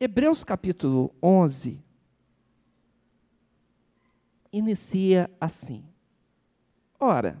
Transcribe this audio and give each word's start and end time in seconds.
Hebreus 0.00 0.42
capítulo 0.42 1.14
11 1.22 1.80
inicia 4.52 5.30
assim: 5.40 5.84
Ora, 6.98 7.40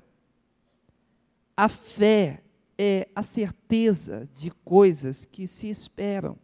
a 1.56 1.68
fé 1.68 2.44
é 2.78 3.08
a 3.12 3.24
certeza 3.24 4.28
de 4.32 4.52
coisas 4.64 5.24
que 5.24 5.48
se 5.48 5.68
esperam, 5.68 6.38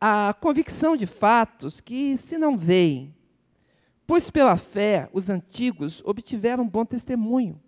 a 0.00 0.34
convicção 0.40 0.96
de 0.96 1.06
fatos 1.06 1.80
que 1.80 2.16
se 2.16 2.36
não 2.36 2.58
veem. 2.58 3.14
Pois 4.08 4.28
pela 4.28 4.56
fé 4.56 5.08
os 5.12 5.30
antigos 5.30 6.02
obtiveram 6.04 6.68
bom 6.68 6.84
testemunho. 6.84 7.62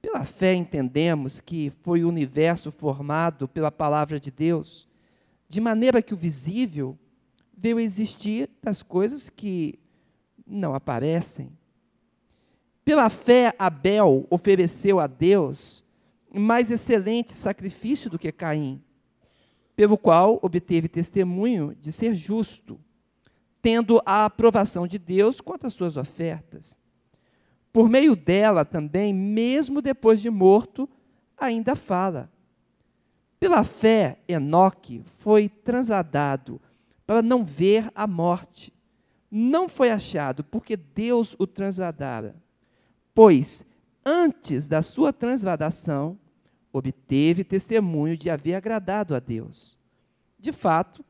Pela 0.00 0.24
fé 0.24 0.54
entendemos 0.54 1.40
que 1.40 1.70
foi 1.82 2.04
o 2.04 2.08
universo 2.08 2.70
formado 2.70 3.48
pela 3.48 3.72
palavra 3.72 4.20
de 4.20 4.30
Deus, 4.30 4.88
de 5.56 5.60
maneira 5.62 6.02
que 6.02 6.12
o 6.12 6.18
visível 6.18 6.98
veio 7.56 7.80
existir 7.80 8.50
das 8.62 8.82
coisas 8.82 9.30
que 9.30 9.78
não 10.46 10.74
aparecem. 10.74 11.50
Pela 12.84 13.08
fé, 13.08 13.54
Abel 13.58 14.26
ofereceu 14.28 15.00
a 15.00 15.06
Deus 15.06 15.82
mais 16.30 16.70
excelente 16.70 17.32
sacrifício 17.32 18.10
do 18.10 18.18
que 18.18 18.30
Caim, 18.30 18.82
pelo 19.74 19.96
qual 19.96 20.38
obteve 20.42 20.88
testemunho 20.88 21.74
de 21.80 21.90
ser 21.90 22.14
justo, 22.14 22.78
tendo 23.62 24.02
a 24.04 24.26
aprovação 24.26 24.86
de 24.86 24.98
Deus 24.98 25.40
quanto 25.40 25.66
às 25.66 25.72
suas 25.72 25.96
ofertas. 25.96 26.78
Por 27.72 27.88
meio 27.88 28.14
dela 28.14 28.62
também, 28.62 29.14
mesmo 29.14 29.80
depois 29.80 30.20
de 30.20 30.28
morto, 30.28 30.86
ainda 31.34 31.74
fala. 31.74 32.30
Pela 33.46 33.62
fé, 33.62 34.18
Enoque 34.26 35.02
foi 35.06 35.48
transladado 35.48 36.60
para 37.06 37.22
não 37.22 37.44
ver 37.44 37.90
a 37.94 38.06
morte. 38.06 38.72
Não 39.30 39.68
foi 39.68 39.90
achado, 39.90 40.42
porque 40.42 40.76
Deus 40.76 41.36
o 41.38 41.46
transladara 41.46 42.34
pois 43.16 43.64
antes 44.04 44.68
da 44.68 44.82
sua 44.82 45.10
transladação, 45.10 46.18
obteve 46.70 47.44
testemunho 47.44 48.16
de 48.16 48.28
haver 48.28 48.54
agradado 48.54 49.14
a 49.14 49.18
Deus. 49.18 49.78
De 50.38 50.52
fato, 50.52 51.02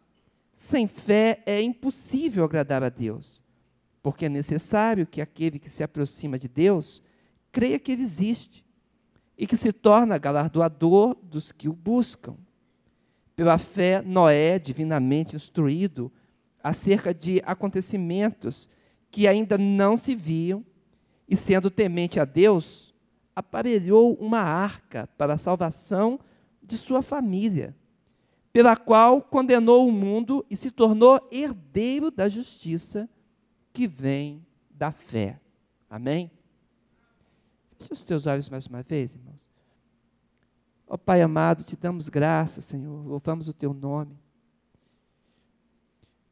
sem 0.54 0.86
fé 0.86 1.42
é 1.46 1.60
impossível 1.60 2.44
agradar 2.44 2.84
a 2.84 2.88
Deus, 2.88 3.42
porque 4.00 4.26
é 4.26 4.28
necessário 4.28 5.04
que 5.04 5.20
aquele 5.20 5.58
que 5.58 5.68
se 5.68 5.82
aproxima 5.82 6.38
de 6.38 6.46
Deus 6.46 7.02
creia 7.50 7.78
que 7.78 7.90
ele 7.90 8.02
existe 8.02 8.64
e 9.36 9.46
que 9.46 9.56
se 9.56 9.72
torna 9.72 10.18
galardoador 10.18 11.16
dos 11.22 11.52
que 11.52 11.68
o 11.68 11.72
buscam. 11.72 12.36
Pela 13.34 13.58
fé, 13.58 14.00
Noé, 14.00 14.58
divinamente 14.58 15.36
instruído 15.36 16.10
acerca 16.62 17.12
de 17.12 17.42
acontecimentos 17.44 18.68
que 19.10 19.28
ainda 19.28 19.56
não 19.56 19.96
se 19.96 20.14
viam, 20.14 20.64
e 21.28 21.36
sendo 21.36 21.70
temente 21.70 22.18
a 22.20 22.24
Deus, 22.24 22.94
aparelhou 23.34 24.14
uma 24.14 24.40
arca 24.40 25.08
para 25.18 25.34
a 25.34 25.38
salvação 25.38 26.18
de 26.62 26.78
sua 26.78 27.02
família, 27.02 27.76
pela 28.52 28.76
qual 28.76 29.20
condenou 29.20 29.86
o 29.86 29.92
mundo 29.92 30.44
e 30.50 30.56
se 30.56 30.70
tornou 30.70 31.20
herdeiro 31.30 32.10
da 32.10 32.28
justiça 32.28 33.08
que 33.72 33.86
vem 33.86 34.44
da 34.70 34.90
fé. 34.90 35.38
Amém? 35.88 36.30
Feche 37.78 37.92
os 37.92 38.02
teus 38.02 38.26
olhos 38.26 38.48
mais 38.48 38.66
uma 38.66 38.82
vez, 38.82 39.14
irmãos. 39.14 39.50
Ó 40.88 40.94
oh, 40.94 40.98
Pai 40.98 41.20
amado, 41.20 41.64
te 41.64 41.76
damos 41.76 42.08
graças, 42.08 42.64
Senhor, 42.64 43.04
louvamos 43.06 43.48
o 43.48 43.52
teu 43.52 43.74
nome. 43.74 44.16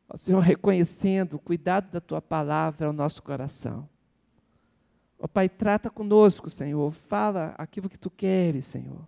Ó 0.08 0.14
oh, 0.14 0.16
Senhor, 0.16 0.40
reconhecendo 0.40 1.34
o 1.34 1.38
cuidado 1.38 1.90
da 1.90 2.00
tua 2.00 2.22
palavra 2.22 2.86
ao 2.86 2.92
nosso 2.92 3.22
coração. 3.22 3.88
Ó 5.18 5.24
oh, 5.24 5.28
Pai, 5.28 5.48
trata 5.48 5.90
conosco, 5.90 6.48
Senhor. 6.48 6.92
Fala 6.92 7.54
aquilo 7.58 7.88
que 7.88 7.98
tu 7.98 8.10
queres, 8.10 8.64
Senhor. 8.64 9.06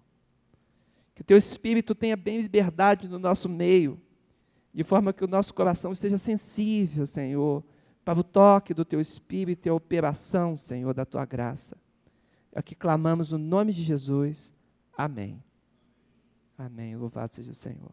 Que 1.14 1.22
o 1.22 1.24
teu 1.24 1.36
espírito 1.36 1.94
tenha 1.94 2.16
bem 2.16 2.40
liberdade 2.40 3.08
no 3.08 3.18
nosso 3.18 3.48
meio, 3.48 4.00
de 4.74 4.84
forma 4.84 5.12
que 5.12 5.24
o 5.24 5.28
nosso 5.28 5.54
coração 5.54 5.92
esteja 5.92 6.18
sensível, 6.18 7.06
Senhor, 7.06 7.64
para 8.04 8.18
o 8.18 8.24
toque 8.24 8.74
do 8.74 8.84
teu 8.84 9.00
espírito 9.00 9.66
e 9.66 9.70
a 9.70 9.74
operação, 9.74 10.56
Senhor, 10.56 10.92
da 10.92 11.06
tua 11.06 11.24
graça. 11.24 11.76
É 12.56 12.60
o 12.60 12.62
que 12.62 12.74
clamamos 12.74 13.32
no 13.32 13.38
nome 13.38 13.70
de 13.70 13.82
Jesus. 13.82 14.50
Amém. 14.96 15.44
Amém. 16.56 16.96
Louvado 16.96 17.34
seja 17.34 17.50
o 17.50 17.54
Senhor. 17.54 17.92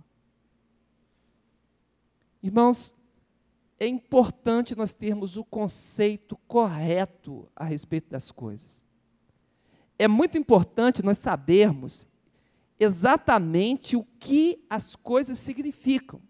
Irmãos, 2.42 2.96
é 3.78 3.86
importante 3.86 4.74
nós 4.74 4.94
termos 4.94 5.36
o 5.36 5.44
conceito 5.44 6.38
correto 6.48 7.46
a 7.54 7.66
respeito 7.66 8.10
das 8.10 8.32
coisas. 8.32 8.82
É 10.00 10.08
muito 10.08 10.38
importante 10.38 11.04
nós 11.04 11.18
sabermos 11.18 12.08
exatamente 12.80 13.98
o 13.98 14.06
que 14.18 14.66
as 14.70 14.96
coisas 14.96 15.40
significam. 15.40 16.22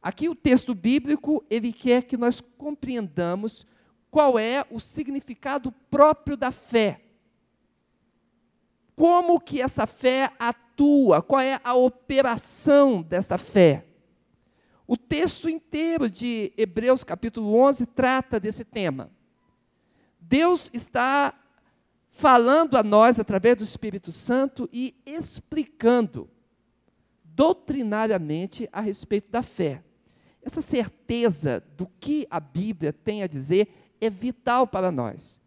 Aqui 0.00 0.30
o 0.30 0.34
texto 0.34 0.74
bíblico, 0.74 1.44
ele 1.50 1.74
quer 1.74 2.04
que 2.04 2.16
nós 2.16 2.40
compreendamos 2.40 3.66
qual 4.10 4.38
é 4.38 4.64
o 4.70 4.80
significado 4.80 5.70
próprio 5.90 6.34
da 6.34 6.50
fé. 6.50 7.04
Como 8.98 9.38
que 9.38 9.62
essa 9.62 9.86
fé 9.86 10.32
atua, 10.40 11.22
qual 11.22 11.40
é 11.40 11.60
a 11.62 11.72
operação 11.72 13.00
desta 13.00 13.38
fé. 13.38 13.86
O 14.88 14.96
texto 14.96 15.48
inteiro 15.48 16.10
de 16.10 16.52
Hebreus 16.56 17.04
capítulo 17.04 17.54
11 17.54 17.86
trata 17.86 18.40
desse 18.40 18.64
tema. 18.64 19.08
Deus 20.18 20.68
está 20.74 21.32
falando 22.10 22.76
a 22.76 22.82
nós 22.82 23.20
através 23.20 23.58
do 23.58 23.62
Espírito 23.62 24.10
Santo 24.10 24.68
e 24.72 25.00
explicando 25.06 26.28
doutrinariamente 27.22 28.68
a 28.72 28.80
respeito 28.80 29.30
da 29.30 29.44
fé. 29.44 29.80
Essa 30.42 30.60
certeza 30.60 31.62
do 31.76 31.86
que 32.00 32.26
a 32.28 32.40
Bíblia 32.40 32.92
tem 32.92 33.22
a 33.22 33.28
dizer 33.28 33.68
é 34.00 34.10
vital 34.10 34.66
para 34.66 34.90
nós, 34.90 35.40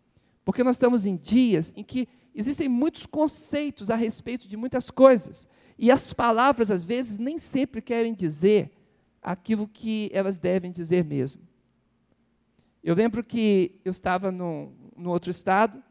porque 0.45 0.63
nós 0.63 0.77
estamos 0.77 1.05
em 1.05 1.17
dias 1.17 1.73
em 1.75 1.83
que 1.83 2.07
existem 2.33 2.69
muitos 2.69 3.05
conceitos 3.05 3.89
a 3.89 3.95
respeito 3.95 4.47
de 4.47 4.55
muitas 4.55 4.89
coisas, 4.89 5.47
e 5.77 5.89
as 5.91 6.13
palavras, 6.13 6.69
às 6.69 6.85
vezes, 6.85 7.17
nem 7.17 7.39
sempre 7.39 7.81
querem 7.81 8.13
dizer 8.13 8.71
aquilo 9.21 9.67
que 9.67 10.09
elas 10.13 10.39
devem 10.39 10.71
dizer 10.71 11.03
mesmo. 11.03 11.41
Eu 12.83 12.95
lembro 12.95 13.23
que 13.23 13.79
eu 13.85 13.91
estava 13.91 14.31
no, 14.31 14.73
no 14.95 15.11
outro 15.11 15.29
estado, 15.29 15.83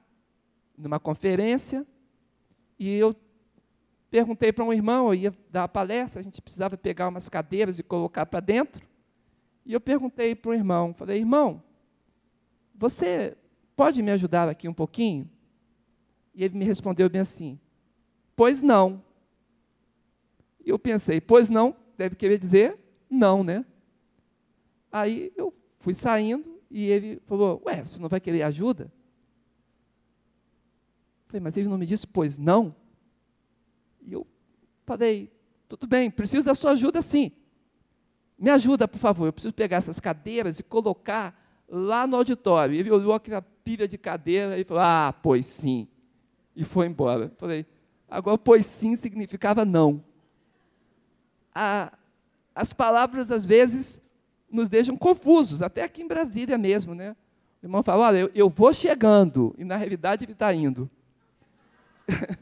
numa 0.77 0.99
conferência, 0.99 1.87
e 2.79 2.97
eu 2.97 3.15
perguntei 4.11 4.53
para 4.53 4.65
um 4.65 4.73
irmão, 4.73 5.09
eu 5.09 5.15
ia 5.15 5.34
dar 5.50 5.65
a 5.65 5.69
palestra, 5.69 6.21
a 6.21 6.23
gente 6.23 6.43
precisava 6.43 6.77
pegar 6.77 7.09
umas 7.09 7.29
cadeiras 7.29 7.79
e 7.79 7.83
colocar 7.83 8.27
para 8.27 8.41
dentro. 8.41 8.84
E 9.65 9.73
eu 9.73 9.81
perguntei 9.81 10.34
para 10.34 10.50
o 10.50 10.55
irmão, 10.55 10.93
falei, 10.95 11.19
irmão, 11.19 11.62
você 12.75 13.37
pode 13.77 14.03
me 14.03 14.11
ajudar 14.11 14.49
aqui 14.49 14.69
um 14.69 14.75
pouquinho? 14.75 15.31
E 16.35 16.45
ele 16.45 16.57
me 16.57 16.65
respondeu 16.65 17.09
bem 17.09 17.21
assim, 17.21 17.59
pois 18.37 18.63
não. 18.63 19.03
E 20.65 20.71
eu 20.71 20.79
pensei, 20.79 21.21
pois 21.21 21.51
não, 21.51 21.75
deve 21.97 22.17
querer 22.17 22.39
dizer 22.39 22.79
não, 23.11 23.43
né? 23.43 23.65
Aí 24.93 25.33
eu 25.37 25.53
fui 25.79 25.95
saindo 25.95 26.61
e 26.71 26.87
ele 26.87 27.21
falou: 27.27 27.61
Ué, 27.67 27.83
você 27.83 28.01
não 28.01 28.09
vai 28.09 28.21
querer 28.21 28.43
ajuda? 28.43 28.85
Eu 31.25 31.29
falei, 31.29 31.41
mas 31.41 31.57
ele 31.57 31.69
não 31.69 31.79
me 31.79 31.87
disse, 31.87 32.07
pois 32.07 32.39
não? 32.39 32.75
E 34.03 34.12
eu 34.12 34.27
falei: 34.87 35.33
Tudo 35.69 35.87
bem, 35.87 36.11
preciso 36.11 36.47
da 36.47 36.55
sua 36.55 36.73
ajuda 36.73 37.03
sim. 37.03 37.33
Me 38.38 38.50
ajuda, 38.50 38.88
por 38.88 38.99
favor, 38.99 39.26
eu 39.26 39.33
preciso 39.33 39.53
pegar 39.53 39.76
essas 39.79 40.00
cadeiras 40.00 40.59
e 40.59 40.62
colocar 40.62 41.38
lá 41.69 42.06
no 42.06 42.17
auditório. 42.17 42.75
Ele 42.75 42.91
olhou 42.91 43.12
aquela 43.12 43.43
pilha 43.43 43.87
de 43.87 43.99
cadeira 43.99 44.59
e 44.59 44.65
falou: 44.65 44.83
Ah, 44.83 45.12
pois 45.23 45.47
sim. 45.47 45.88
E 46.61 46.65
foi 46.65 46.87
embora. 46.87 47.33
Falei: 47.39 47.65
Agora, 48.07 48.37
pois 48.37 48.67
sim 48.67 48.95
significava 48.95 49.65
não. 49.65 50.05
A, 51.55 51.91
as 52.55 52.75
palavras 52.75 53.31
às 53.31 53.47
vezes 53.47 53.99
nos 54.51 54.69
deixam 54.69 54.95
confusos, 54.95 55.62
até 55.62 55.83
aqui 55.83 56.03
em 56.03 56.07
Brasília 56.07 56.59
mesmo, 56.59 56.95
né? 56.95 57.17
O 57.62 57.67
irmão 57.67 57.83
fala, 57.83 58.09
olha, 58.09 58.19
eu, 58.19 58.31
eu 58.35 58.51
vou 58.51 58.75
chegando, 58.75 59.55
e 59.57 59.65
na 59.65 59.77
realidade 59.77 60.25
ele 60.27 60.33
está 60.33 60.53
indo. 60.53 60.91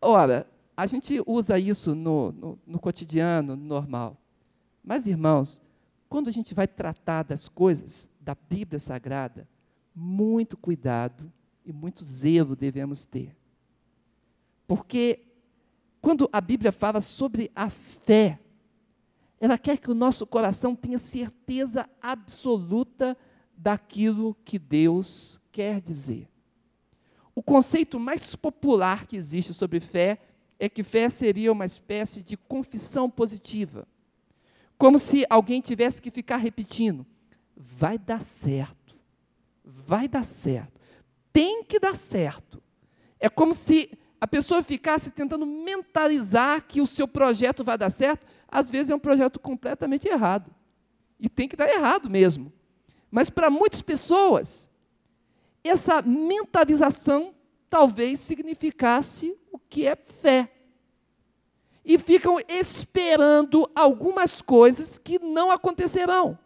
Ora, 0.00 0.46
a 0.76 0.86
gente 0.86 1.20
usa 1.26 1.58
isso 1.58 1.96
no, 1.96 2.30
no, 2.30 2.58
no 2.64 2.78
cotidiano, 2.78 3.56
no 3.56 3.64
normal. 3.64 4.16
Mas, 4.84 5.06
irmãos, 5.06 5.60
quando 6.08 6.28
a 6.28 6.32
gente 6.32 6.54
vai 6.54 6.68
tratar 6.68 7.24
das 7.24 7.48
coisas 7.48 8.08
da 8.20 8.36
Bíblia 8.48 8.78
Sagrada, 8.78 9.48
muito 9.94 10.56
cuidado 10.56 11.32
e 11.64 11.72
muito 11.72 12.04
zelo 12.04 12.54
devemos 12.54 13.04
ter. 13.04 13.36
Porque 14.66 15.20
quando 16.00 16.28
a 16.32 16.40
Bíblia 16.40 16.72
fala 16.72 17.00
sobre 17.00 17.50
a 17.54 17.70
fé, 17.70 18.38
Ela 19.40 19.58
quer 19.58 19.76
que 19.76 19.90
o 19.90 19.94
nosso 19.94 20.26
coração 20.26 20.74
tenha 20.74 20.98
certeza 20.98 21.86
absoluta 22.00 23.14
daquilo 23.54 24.34
que 24.44 24.58
Deus 24.58 25.38
quer 25.52 25.82
dizer. 25.82 26.28
O 27.34 27.42
conceito 27.42 28.00
mais 28.00 28.34
popular 28.34 29.06
que 29.06 29.16
existe 29.16 29.52
sobre 29.52 29.80
fé 29.80 30.18
é 30.58 30.66
que 30.66 30.82
fé 30.82 31.10
seria 31.10 31.52
uma 31.52 31.66
espécie 31.66 32.22
de 32.22 32.38
confissão 32.38 33.10
positiva. 33.10 33.86
Como 34.78 34.98
se 34.98 35.26
alguém 35.28 35.60
tivesse 35.60 36.00
que 36.00 36.10
ficar 36.10 36.38
repetindo: 36.38 37.04
vai 37.54 37.98
dar 37.98 38.22
certo, 38.22 38.96
vai 39.62 40.08
dar 40.08 40.24
certo, 40.24 40.80
tem 41.34 41.64
que 41.64 41.80
dar 41.80 41.96
certo. 41.96 42.62
É 43.18 43.28
como 43.28 43.52
se 43.52 43.90
a 44.20 44.26
pessoa 44.26 44.62
ficasse 44.62 45.10
tentando 45.10 45.44
mentalizar 45.44 46.64
que 46.64 46.80
o 46.80 46.86
seu 46.86 47.08
projeto 47.08 47.64
vai 47.64 47.76
dar 47.76 47.90
certo, 47.90 48.24
às 48.48 48.70
vezes 48.70 48.90
é 48.90 48.94
um 48.94 49.00
projeto 49.00 49.40
completamente 49.40 50.06
errado. 50.06 50.54
E 51.18 51.28
tem 51.28 51.48
que 51.48 51.56
dar 51.56 51.68
errado 51.68 52.08
mesmo. 52.08 52.52
Mas 53.10 53.28
para 53.28 53.50
muitas 53.50 53.82
pessoas, 53.82 54.70
essa 55.64 56.00
mentalização 56.00 57.34
talvez 57.68 58.20
significasse 58.20 59.36
o 59.50 59.58
que 59.58 59.88
é 59.88 59.96
fé. 59.96 60.52
E 61.84 61.98
ficam 61.98 62.38
esperando 62.48 63.68
algumas 63.74 64.40
coisas 64.40 64.98
que 64.98 65.18
não 65.18 65.50
acontecerão. 65.50 66.38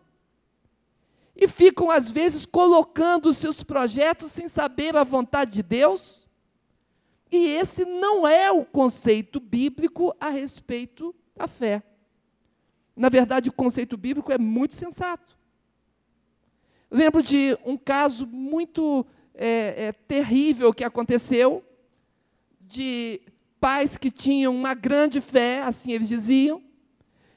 E 1.41 1.47
ficam, 1.47 1.89
às 1.89 2.11
vezes, 2.11 2.45
colocando 2.45 3.29
os 3.29 3.37
seus 3.37 3.63
projetos 3.63 4.33
sem 4.33 4.49
saber 4.49 4.97
a 4.97 5.05
vontade 5.05 5.53
de 5.53 5.63
Deus. 5.63 6.27
E 7.31 7.47
esse 7.47 7.85
não 7.85 8.27
é 8.27 8.51
o 8.51 8.65
conceito 8.65 9.39
bíblico 9.39 10.13
a 10.21 10.31
respeito 10.31 11.15
da 11.37 11.47
fé. 11.47 11.81
Na 12.97 13.09
verdade, 13.09 13.49
o 13.49 13.53
conceito 13.53 13.97
bíblico 13.97 14.33
é 14.33 14.39
muito 14.39 14.75
sensato. 14.75 15.39
Lembro 16.91 17.23
de 17.23 17.57
um 17.65 17.77
caso 17.77 18.27
muito 18.27 19.07
é, 19.33 19.87
é, 19.87 19.93
terrível 19.93 20.75
que 20.75 20.83
aconteceu, 20.83 21.63
de 22.61 23.21
pais 23.61 23.97
que 23.97 24.11
tinham 24.11 24.53
uma 24.53 24.75
grande 24.75 25.21
fé, 25.21 25.63
assim 25.63 25.93
eles 25.93 26.09
diziam, 26.09 26.61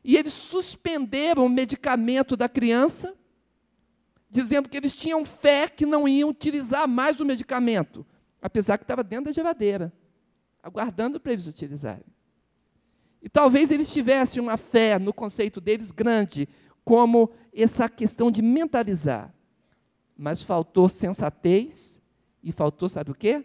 e 0.03 0.17
eles 0.17 0.33
suspenderam 0.33 1.45
o 1.45 1.49
medicamento 1.49 2.35
da 2.35 2.49
criança, 2.49 3.13
dizendo 4.31 4.67
que 4.67 4.77
eles 4.77 4.95
tinham 4.95 5.23
fé 5.23 5.67
que 5.67 5.85
não 5.85 6.07
iam 6.07 6.29
utilizar 6.29 6.87
mais 6.87 7.19
o 7.19 7.25
medicamento, 7.25 8.03
apesar 8.41 8.77
que 8.77 8.83
estava 8.83 9.03
dentro 9.03 9.25
da 9.25 9.31
geladeira, 9.31 9.93
aguardando 10.63 11.19
para 11.19 11.33
eles 11.33 11.45
utilizarem. 11.45 12.05
E 13.21 13.29
talvez 13.29 13.69
eles 13.69 13.93
tivessem 13.93 14.41
uma 14.41 14.57
fé 14.57 14.97
no 14.97 15.13
conceito 15.13 15.61
deles 15.61 15.91
grande, 15.91 16.49
como 16.83 17.29
essa 17.53 17.87
questão 17.87 18.31
de 18.31 18.41
mentalizar 18.41 19.31
mas 20.21 20.43
faltou 20.43 20.87
sensatez 20.87 21.99
e 22.43 22.51
faltou, 22.51 22.87
sabe 22.87 23.09
o 23.09 23.15
quê? 23.15 23.43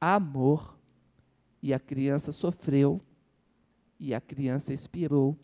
Amor. 0.00 0.78
E 1.60 1.74
a 1.74 1.80
criança 1.80 2.30
sofreu 2.30 3.00
e 3.98 4.14
a 4.14 4.20
criança 4.20 4.72
expirou 4.72 5.36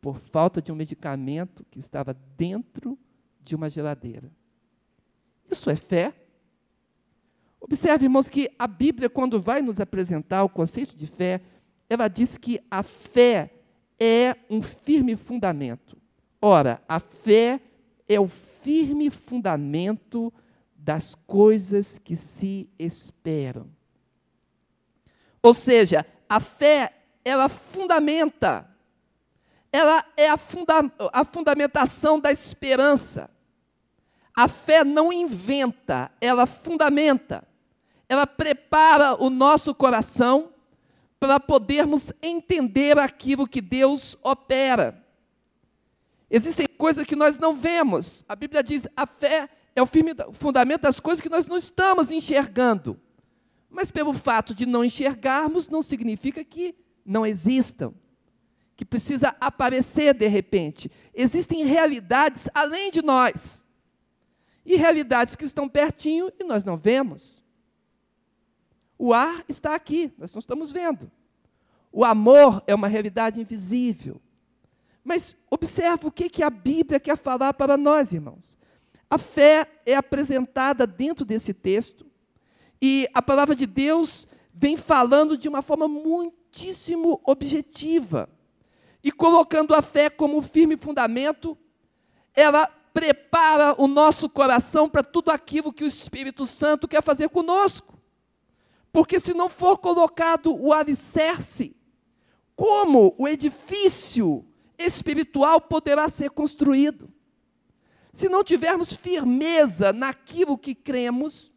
por 0.00 0.18
falta 0.18 0.62
de 0.62 0.72
um 0.72 0.74
medicamento 0.74 1.62
que 1.70 1.78
estava 1.78 2.14
dentro 2.38 2.98
de 3.48 3.56
uma 3.56 3.68
geladeira. 3.68 4.30
Isso 5.50 5.70
é 5.70 5.76
fé? 5.76 6.14
Observe, 7.60 8.04
irmãos, 8.04 8.28
que 8.28 8.50
a 8.58 8.66
Bíblia, 8.66 9.10
quando 9.10 9.40
vai 9.40 9.62
nos 9.62 9.80
apresentar 9.80 10.44
o 10.44 10.48
conceito 10.48 10.94
de 10.94 11.06
fé, 11.06 11.40
ela 11.88 12.06
diz 12.06 12.36
que 12.36 12.60
a 12.70 12.82
fé 12.82 13.50
é 13.98 14.36
um 14.48 14.62
firme 14.62 15.16
fundamento. 15.16 15.96
Ora, 16.40 16.80
a 16.88 17.00
fé 17.00 17.60
é 18.08 18.20
o 18.20 18.28
firme 18.28 19.10
fundamento 19.10 20.32
das 20.76 21.14
coisas 21.14 21.98
que 21.98 22.14
se 22.14 22.68
esperam. 22.78 23.66
Ou 25.42 25.54
seja, 25.54 26.06
a 26.28 26.40
fé, 26.40 26.92
ela 27.24 27.48
fundamenta, 27.48 28.68
ela 29.72 30.04
é 30.16 30.28
a, 30.28 30.36
funda 30.36 30.74
a 31.12 31.24
fundamentação 31.24 32.18
da 32.18 32.30
esperança. 32.30 33.30
A 34.38 34.46
fé 34.46 34.84
não 34.84 35.12
inventa, 35.12 36.12
ela 36.20 36.46
fundamenta. 36.46 37.42
Ela 38.08 38.24
prepara 38.24 39.20
o 39.20 39.28
nosso 39.30 39.74
coração 39.74 40.52
para 41.18 41.40
podermos 41.40 42.12
entender 42.22 42.96
aquilo 43.00 43.48
que 43.48 43.60
Deus 43.60 44.16
opera. 44.22 45.04
Existem 46.30 46.68
coisas 46.68 47.04
que 47.04 47.16
nós 47.16 47.36
não 47.36 47.56
vemos. 47.56 48.24
A 48.28 48.36
Bíblia 48.36 48.62
diz: 48.62 48.86
a 48.96 49.08
fé 49.08 49.48
é 49.74 49.82
o 49.82 49.86
firme 49.86 50.14
fundamento 50.34 50.82
das 50.82 51.00
coisas 51.00 51.20
que 51.20 51.28
nós 51.28 51.48
não 51.48 51.56
estamos 51.56 52.12
enxergando. 52.12 52.96
Mas 53.68 53.90
pelo 53.90 54.12
fato 54.12 54.54
de 54.54 54.66
não 54.66 54.84
enxergarmos, 54.84 55.68
não 55.68 55.82
significa 55.82 56.44
que 56.44 56.76
não 57.04 57.26
existam, 57.26 57.92
que 58.76 58.84
precisa 58.84 59.34
aparecer 59.40 60.14
de 60.14 60.28
repente. 60.28 60.88
Existem 61.12 61.64
realidades 61.64 62.48
além 62.54 62.92
de 62.92 63.02
nós. 63.02 63.66
E 64.68 64.76
realidades 64.76 65.34
que 65.34 65.46
estão 65.46 65.66
pertinho 65.66 66.30
e 66.38 66.44
nós 66.44 66.62
não 66.62 66.76
vemos. 66.76 67.42
O 68.98 69.14
ar 69.14 69.42
está 69.48 69.74
aqui, 69.74 70.12
nós 70.18 70.30
não 70.34 70.40
estamos 70.40 70.70
vendo. 70.70 71.10
O 71.90 72.04
amor 72.04 72.62
é 72.66 72.74
uma 72.74 72.86
realidade 72.86 73.40
invisível. 73.40 74.20
Mas 75.02 75.34
observa 75.50 76.06
o 76.06 76.12
que, 76.12 76.28
que 76.28 76.42
a 76.42 76.50
Bíblia 76.50 77.00
quer 77.00 77.16
falar 77.16 77.54
para 77.54 77.78
nós, 77.78 78.12
irmãos. 78.12 78.58
A 79.08 79.16
fé 79.16 79.66
é 79.86 79.94
apresentada 79.94 80.86
dentro 80.86 81.24
desse 81.24 81.54
texto, 81.54 82.04
e 82.78 83.08
a 83.14 83.22
palavra 83.22 83.56
de 83.56 83.64
Deus 83.64 84.28
vem 84.52 84.76
falando 84.76 85.38
de 85.38 85.48
uma 85.48 85.62
forma 85.62 85.88
muitíssimo 85.88 87.22
objetiva. 87.24 88.28
E 89.02 89.10
colocando 89.10 89.74
a 89.74 89.80
fé 89.80 90.10
como 90.10 90.42
firme 90.42 90.76
fundamento, 90.76 91.56
ela 92.34 92.70
prepara 92.92 93.74
o 93.80 93.86
nosso 93.86 94.28
coração 94.28 94.88
para 94.88 95.02
tudo 95.02 95.30
aquilo 95.30 95.72
que 95.72 95.84
o 95.84 95.86
Espírito 95.88 96.46
Santo 96.46 96.88
quer 96.88 97.02
fazer 97.02 97.28
conosco. 97.28 97.98
Porque 98.92 99.20
se 99.20 99.34
não 99.34 99.48
for 99.48 99.78
colocado 99.78 100.54
o 100.54 100.72
alicerce, 100.72 101.76
como 102.56 103.14
o 103.18 103.28
edifício 103.28 104.44
espiritual 104.78 105.60
poderá 105.60 106.08
ser 106.08 106.30
construído. 106.30 107.12
Se 108.12 108.28
não 108.28 108.42
tivermos 108.42 108.92
firmeza 108.92 109.92
naquilo 109.92 110.58
que 110.58 110.74
cremos, 110.74 111.52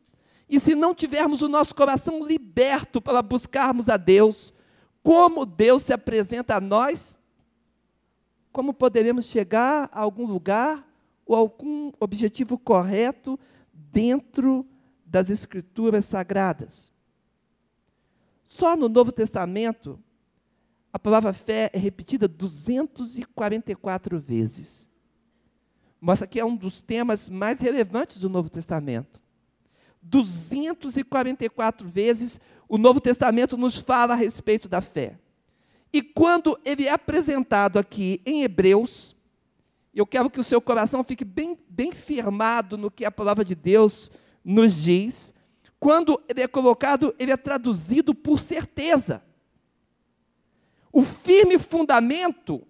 e 0.50 0.60
se 0.60 0.76
não 0.76 0.94
tivermos 0.94 1.42
o 1.42 1.48
nosso 1.48 1.74
coração 1.74 2.26
liberto 2.26 3.02
para 3.02 3.22
buscarmos 3.22 3.88
a 3.88 3.96
Deus, 3.96 4.54
como 5.02 5.46
Deus 5.46 5.84
se 5.84 5.94
apresenta 5.94 6.56
a 6.56 6.62
nós, 6.62 7.18
como 8.52 8.74
poderemos 8.74 9.26
chegar 9.26 9.90
a 9.94 10.02
algum 10.02 10.26
lugar 10.26 10.86
ou 11.32 11.38
algum 11.38 11.94
objetivo 11.98 12.58
correto 12.58 13.40
dentro 13.74 14.68
das 15.06 15.30
Escrituras 15.30 16.04
sagradas. 16.04 16.92
Só 18.44 18.76
no 18.76 18.90
Novo 18.90 19.14
Testamento 19.14 19.98
a 20.92 21.00
palavra 21.00 21.32
fé 21.32 21.70
é 21.72 21.78
repetida 21.78 22.28
244 22.28 24.20
vezes. 24.20 24.90
Mostra 26.02 26.28
que 26.28 26.38
é 26.38 26.44
um 26.44 26.54
dos 26.54 26.82
temas 26.82 27.30
mais 27.30 27.62
relevantes 27.62 28.20
do 28.20 28.30
Novo 28.30 28.50
Testamento. 28.50 29.22
244 30.02 31.88
vezes 31.88 32.42
o 32.68 32.78
Novo 32.78 33.00
Testamento 33.00 33.56
nos 33.56 33.78
fala 33.78 34.16
a 34.16 34.18
respeito 34.18 34.68
da 34.68 34.82
fé. 34.82 35.18
E 35.94 36.02
quando 36.02 36.60
ele 36.66 36.88
é 36.88 36.92
apresentado 36.92 37.80
aqui 37.80 38.22
em 38.26 38.44
Hebreus, 38.44 39.16
eu 40.00 40.06
quero 40.06 40.30
que 40.30 40.40
o 40.40 40.44
seu 40.44 40.62
coração 40.62 41.04
fique 41.04 41.26
bem, 41.26 41.58
bem 41.68 41.92
firmado 41.92 42.78
no 42.78 42.90
que 42.90 43.04
a 43.04 43.12
palavra 43.12 43.44
de 43.44 43.54
Deus 43.54 44.10
nos 44.44 44.74
diz. 44.74 45.34
Quando 45.80 46.22
ele 46.30 46.42
é 46.42 46.48
colocado, 46.48 47.14
ele 47.20 47.32
é 47.32 47.38
traduzido 47.38 48.16
por 48.16 48.40
certeza. 48.40 49.22
O 50.94 51.04
firme 51.04 51.58
fundamento 51.58 52.66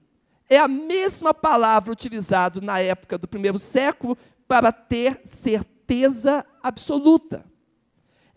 é 0.50 0.58
a 0.58 0.68
mesma 0.68 1.34
palavra 1.34 1.92
utilizada 1.92 2.60
na 2.60 2.80
época 2.80 3.18
do 3.18 3.28
primeiro 3.28 3.60
século 3.60 4.18
para 4.48 4.72
ter 4.72 5.22
certeza 5.24 6.46
absoluta. 6.62 7.46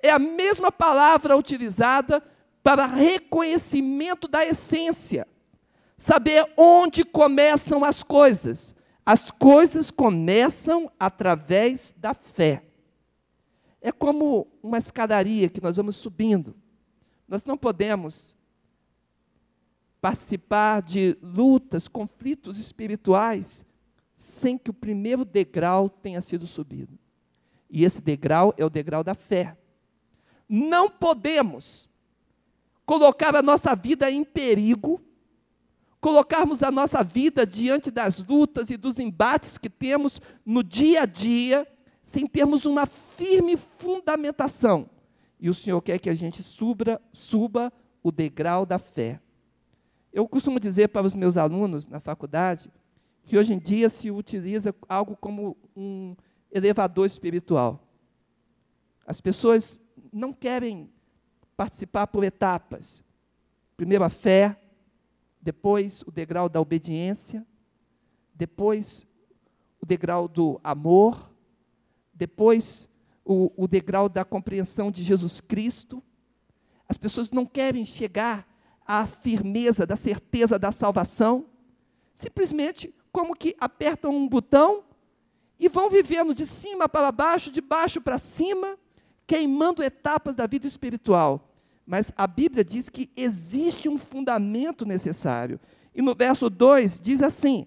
É 0.02 0.10
a 0.10 0.18
mesma 0.18 0.70
palavra 0.70 1.36
utilizada 1.36 2.22
para 2.62 2.86
reconhecimento 2.86 4.28
da 4.28 4.44
essência. 4.44 5.26
Saber 5.96 6.46
onde 6.56 7.04
começam 7.04 7.84
as 7.84 8.02
coisas. 8.02 8.74
As 9.06 9.30
coisas 9.30 9.90
começam 9.90 10.90
através 10.98 11.94
da 11.96 12.14
fé. 12.14 12.64
É 13.80 13.92
como 13.92 14.46
uma 14.62 14.78
escadaria 14.78 15.48
que 15.48 15.60
nós 15.60 15.76
vamos 15.76 15.96
subindo. 15.96 16.56
Nós 17.28 17.44
não 17.44 17.56
podemos 17.56 18.34
participar 20.00 20.82
de 20.82 21.16
lutas, 21.22 21.88
conflitos 21.88 22.58
espirituais, 22.58 23.64
sem 24.14 24.56
que 24.56 24.70
o 24.70 24.74
primeiro 24.74 25.24
degrau 25.24 25.88
tenha 25.88 26.20
sido 26.20 26.46
subido. 26.46 26.98
E 27.70 27.84
esse 27.84 28.00
degrau 28.00 28.54
é 28.56 28.64
o 28.64 28.70
degrau 28.70 29.02
da 29.02 29.14
fé. 29.14 29.56
Não 30.48 30.90
podemos 30.90 31.88
colocar 32.86 33.34
a 33.34 33.42
nossa 33.42 33.74
vida 33.74 34.10
em 34.10 34.22
perigo, 34.22 35.00
colocarmos 36.04 36.62
a 36.62 36.70
nossa 36.70 37.02
vida 37.02 37.46
diante 37.46 37.90
das 37.90 38.22
lutas 38.22 38.68
e 38.68 38.76
dos 38.76 38.98
embates 38.98 39.56
que 39.56 39.70
temos 39.70 40.20
no 40.44 40.62
dia 40.62 41.04
a 41.04 41.06
dia, 41.06 41.66
sem 42.02 42.26
termos 42.26 42.66
uma 42.66 42.84
firme 42.84 43.56
fundamentação. 43.56 44.90
E 45.40 45.48
o 45.48 45.54
Senhor 45.54 45.80
quer 45.80 45.98
que 45.98 46.10
a 46.10 46.14
gente 46.14 46.42
suba, 46.42 47.00
suba 47.10 47.72
o 48.02 48.12
degrau 48.12 48.66
da 48.66 48.78
fé. 48.78 49.18
Eu 50.12 50.28
costumo 50.28 50.60
dizer 50.60 50.88
para 50.88 51.06
os 51.06 51.14
meus 51.14 51.38
alunos 51.38 51.86
na 51.86 52.00
faculdade 52.00 52.70
que 53.24 53.38
hoje 53.38 53.54
em 53.54 53.58
dia 53.58 53.88
se 53.88 54.10
utiliza 54.10 54.74
algo 54.86 55.16
como 55.16 55.56
um 55.74 56.14
elevador 56.52 57.06
espiritual. 57.06 57.82
As 59.06 59.22
pessoas 59.22 59.80
não 60.12 60.34
querem 60.34 60.90
participar 61.56 62.08
por 62.08 62.24
etapas. 62.24 63.02
Primeiro 63.74 64.04
a 64.04 64.10
fé, 64.10 64.60
depois 65.44 66.02
o 66.06 66.10
degrau 66.10 66.48
da 66.48 66.58
obediência, 66.58 67.46
depois 68.34 69.06
o 69.78 69.84
degrau 69.84 70.26
do 70.26 70.58
amor, 70.64 71.30
depois 72.14 72.88
o, 73.22 73.52
o 73.54 73.68
degrau 73.68 74.08
da 74.08 74.24
compreensão 74.24 74.90
de 74.90 75.04
Jesus 75.04 75.42
Cristo. 75.42 76.02
As 76.88 76.96
pessoas 76.96 77.30
não 77.30 77.44
querem 77.44 77.84
chegar 77.84 78.48
à 78.86 79.06
firmeza, 79.06 79.86
da 79.86 79.96
certeza 79.96 80.58
da 80.58 80.72
salvação, 80.72 81.44
simplesmente 82.14 82.94
como 83.12 83.36
que 83.36 83.54
apertam 83.60 84.16
um 84.16 84.26
botão 84.26 84.82
e 85.60 85.68
vão 85.68 85.90
vivendo 85.90 86.34
de 86.34 86.46
cima 86.46 86.88
para 86.88 87.12
baixo, 87.12 87.50
de 87.50 87.60
baixo 87.60 88.00
para 88.00 88.16
cima, 88.16 88.78
queimando 89.26 89.82
etapas 89.82 90.34
da 90.34 90.46
vida 90.46 90.66
espiritual. 90.66 91.53
Mas 91.86 92.12
a 92.16 92.26
Bíblia 92.26 92.64
diz 92.64 92.88
que 92.88 93.10
existe 93.16 93.88
um 93.88 93.98
fundamento 93.98 94.86
necessário. 94.86 95.60
E 95.94 96.00
no 96.00 96.14
verso 96.14 96.48
2 96.48 97.00
diz 97.00 97.22
assim: 97.22 97.66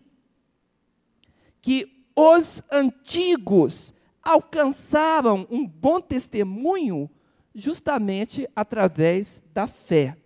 que 1.62 2.05
os 2.15 2.63
antigos 2.71 3.93
alcançaram 4.24 5.47
um 5.50 5.67
bom 5.67 6.01
testemunho 6.01 7.09
justamente 7.53 8.47
através 8.55 9.41
da 9.53 9.67
fé. 9.67 10.17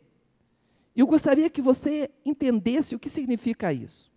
Eu 0.96 1.08
gostaria 1.08 1.50
que 1.50 1.62
você 1.62 2.10
entendesse 2.26 2.96
o 2.96 3.00
que 3.00 3.10
significa 3.10 3.74
isso. 3.74 4.12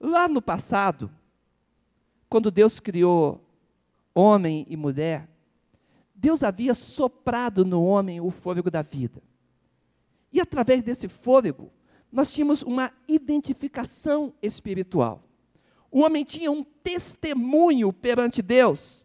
Lá 0.00 0.26
no 0.26 0.42
passado, 0.42 1.10
quando 2.28 2.50
Deus 2.50 2.80
criou 2.80 3.40
homem 4.14 4.66
e 4.68 4.76
mulher, 4.76 5.28
Deus 6.22 6.44
havia 6.44 6.72
soprado 6.72 7.64
no 7.64 7.84
homem 7.84 8.20
o 8.20 8.30
fôlego 8.30 8.70
da 8.70 8.80
vida. 8.80 9.20
E 10.32 10.40
através 10.40 10.80
desse 10.80 11.08
fôlego, 11.08 11.72
nós 12.12 12.30
tínhamos 12.30 12.62
uma 12.62 12.92
identificação 13.08 14.32
espiritual. 14.40 15.24
O 15.90 16.02
homem 16.02 16.22
tinha 16.22 16.48
um 16.48 16.62
testemunho 16.62 17.92
perante 17.92 18.40
Deus, 18.40 19.04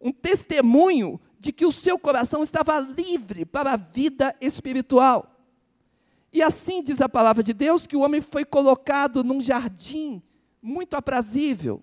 um 0.00 0.10
testemunho 0.10 1.20
de 1.38 1.52
que 1.52 1.66
o 1.66 1.72
seu 1.72 1.98
coração 1.98 2.42
estava 2.42 2.80
livre 2.80 3.44
para 3.44 3.74
a 3.74 3.76
vida 3.76 4.34
espiritual. 4.40 5.38
E 6.32 6.40
assim 6.42 6.82
diz 6.82 7.02
a 7.02 7.08
palavra 7.08 7.42
de 7.42 7.52
Deus 7.52 7.86
que 7.86 7.96
o 7.96 8.00
homem 8.00 8.22
foi 8.22 8.46
colocado 8.46 9.22
num 9.22 9.42
jardim 9.42 10.22
muito 10.62 10.96
aprazível. 10.96 11.82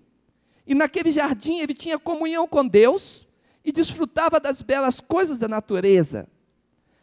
E 0.66 0.74
naquele 0.74 1.12
jardim 1.12 1.60
ele 1.60 1.74
tinha 1.74 1.96
comunhão 1.96 2.48
com 2.48 2.66
Deus, 2.66 3.27
e 3.64 3.72
desfrutava 3.72 4.40
das 4.40 4.62
belas 4.62 5.00
coisas 5.00 5.38
da 5.38 5.48
natureza. 5.48 6.28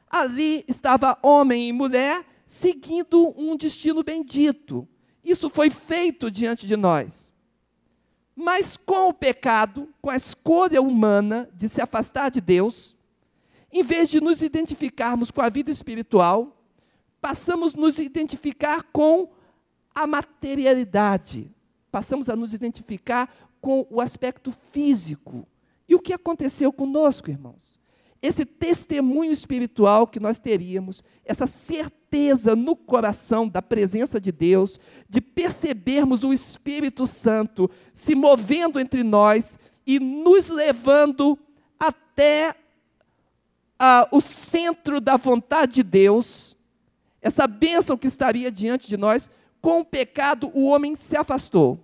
Ali 0.10 0.64
estava 0.68 1.18
homem 1.22 1.70
e 1.70 1.74
mulher 1.74 2.26
seguindo 2.46 3.34
um 3.38 3.56
destino 3.58 4.04
bendito. 4.04 4.88
Isso 5.24 5.50
foi 5.50 5.70
feito 5.70 6.30
diante 6.30 6.68
de 6.68 6.78
nós. 6.78 7.34
Mas 8.36 8.78
com 8.78 9.10
o 9.10 9.14
pecado, 9.14 9.90
com 10.02 10.10
a 10.10 10.16
escolha 10.16 10.82
humana 10.82 11.50
de 11.54 11.70
se 11.70 11.82
afastar 11.82 12.30
de 12.30 12.42
Deus, 12.42 12.96
em 13.72 13.82
vez 13.82 14.10
de 14.10 14.22
nos 14.22 14.42
identificarmos 14.42 15.32
com 15.32 15.42
a 15.42 15.50
vida 15.50 15.72
espiritual, 15.72 16.62
passamos 17.20 17.74
a 17.74 17.78
nos 17.78 17.98
identificar 17.98 18.84
com 18.84 19.32
a 19.94 20.06
materialidade, 20.06 21.50
passamos 21.90 22.30
a 22.30 22.36
nos 22.36 22.54
identificar 22.54 23.34
com 23.62 23.88
o 23.90 24.00
aspecto 24.00 24.54
físico, 24.72 25.48
e 25.88 25.96
o 25.96 26.00
que 26.00 26.14
aconteceu 26.14 26.72
conosco, 26.72 27.30
irmãos? 27.30 27.80
Esse 28.22 28.44
testemunho 28.46 29.32
espiritual 29.32 30.08
que 30.08 30.20
nós 30.20 30.40
teríamos, 30.40 31.04
essa 31.24 31.46
certeza 31.46 32.56
no 32.56 32.76
coração 32.76 33.48
da 33.48 33.62
presença 33.62 34.20
de 34.20 34.32
Deus, 34.32 34.80
de 35.08 35.22
percebermos 35.22 36.24
o 36.24 36.34
Espírito 36.34 37.06
Santo 37.06 37.70
se 37.94 38.16
movendo 38.16 38.80
entre 38.80 39.04
nós 39.04 39.60
e 39.86 40.00
nos 40.00 40.50
levando 40.50 41.38
até 41.80 42.56
o 44.12 44.22
centro 44.22 45.00
da 45.00 45.18
vontade 45.18 45.76
de 45.76 45.84
Deus, 45.84 46.58
essa 47.22 47.46
bênção 47.46 47.98
que 47.98 48.08
estaria 48.08 48.52
diante 48.52 48.88
de 48.88 48.98
nós, 48.98 49.30
com 49.62 49.82
o 49.82 49.86
pecado 49.86 50.50
o 50.54 50.66
homem 50.66 50.96
se 50.96 51.18
afastou. 51.18 51.80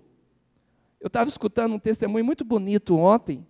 Eu 1.00 1.08
estava 1.08 1.27
escutando 1.27 1.74
um 1.74 1.79
testemunho 1.79 2.24
muito 2.24 2.46
bonito 2.46 2.96
ontem, 2.96 3.46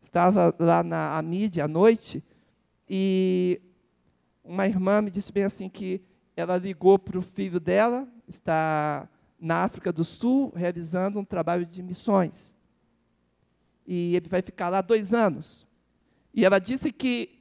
Estava 0.00 0.54
lá 0.58 0.82
na 0.82 1.20
mídia 1.22 1.64
à 1.64 1.68
noite 1.68 2.22
e 2.88 3.60
uma 4.42 4.66
irmã 4.66 5.02
me 5.02 5.10
disse 5.10 5.30
bem 5.30 5.44
assim 5.44 5.68
que 5.68 6.00
ela 6.34 6.56
ligou 6.56 6.98
para 6.98 7.18
o 7.18 7.22
filho 7.22 7.60
dela, 7.60 8.08
está 8.26 9.08
na 9.38 9.64
África 9.64 9.92
do 9.92 10.04
Sul, 10.04 10.52
realizando 10.54 11.18
um 11.18 11.24
trabalho 11.24 11.66
de 11.66 11.82
missões. 11.82 12.56
E 13.86 14.14
ele 14.14 14.28
vai 14.28 14.40
ficar 14.40 14.68
lá 14.68 14.80
dois 14.80 15.12
anos. 15.12 15.66
E 16.32 16.44
ela 16.44 16.58
disse 16.58 16.90
que 16.92 17.38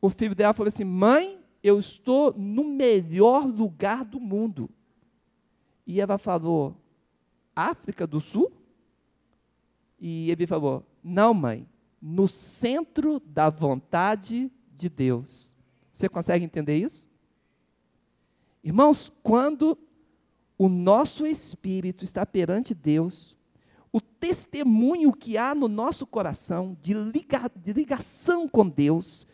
o 0.00 0.08
filho 0.08 0.34
dela 0.34 0.54
falou 0.54 0.68
assim: 0.68 0.84
Mãe, 0.84 1.40
eu 1.62 1.78
estou 1.78 2.32
no 2.36 2.64
melhor 2.64 3.46
lugar 3.46 4.04
do 4.04 4.20
mundo. 4.20 4.70
E 5.86 6.00
ela 6.00 6.18
falou: 6.18 6.76
África 7.54 8.06
do 8.06 8.20
Sul? 8.20 8.52
E 9.98 10.30
ele 10.30 10.46
falou: 10.46 10.86
Não, 11.02 11.34
mãe, 11.34 11.66
no 12.00 12.28
centro 12.28 13.20
da 13.20 13.50
vontade 13.50 14.50
de 14.74 14.88
Deus. 14.88 15.56
Você 15.92 16.08
consegue 16.08 16.44
entender 16.44 16.78
isso? 16.78 17.08
Irmãos, 18.62 19.12
quando 19.22 19.76
o 20.56 20.68
nosso 20.68 21.26
espírito 21.26 22.04
está 22.04 22.24
perante 22.24 22.74
Deus, 22.74 23.36
o 23.92 24.00
testemunho 24.00 25.12
que 25.12 25.36
há 25.36 25.54
no 25.54 25.68
nosso 25.68 26.06
coração 26.06 26.76
de, 26.80 26.94
liga, 26.94 27.50
de 27.56 27.72
ligação 27.72 28.48
com 28.48 28.68
Deus, 28.68 29.26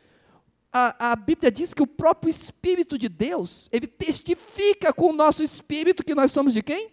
a, 0.73 1.13
a, 1.13 1.17
Bíblia 1.17 1.51
diz 1.53 1.73
que 1.73 1.83
o 1.83 1.87
próprio 1.87 2.31
Espírito 2.31 2.99
de 2.99 3.09
Deus, 3.09 3.69
ele 3.71 3.87
testifica 3.87 4.93
com 4.93 5.11
o 5.11 5.13
nosso 5.13 5.43
espírito 5.43 6.05
que 6.05 6.15
nós 6.15 6.33
somos 6.33 6.53
de 6.53 6.63
quem? 6.63 6.91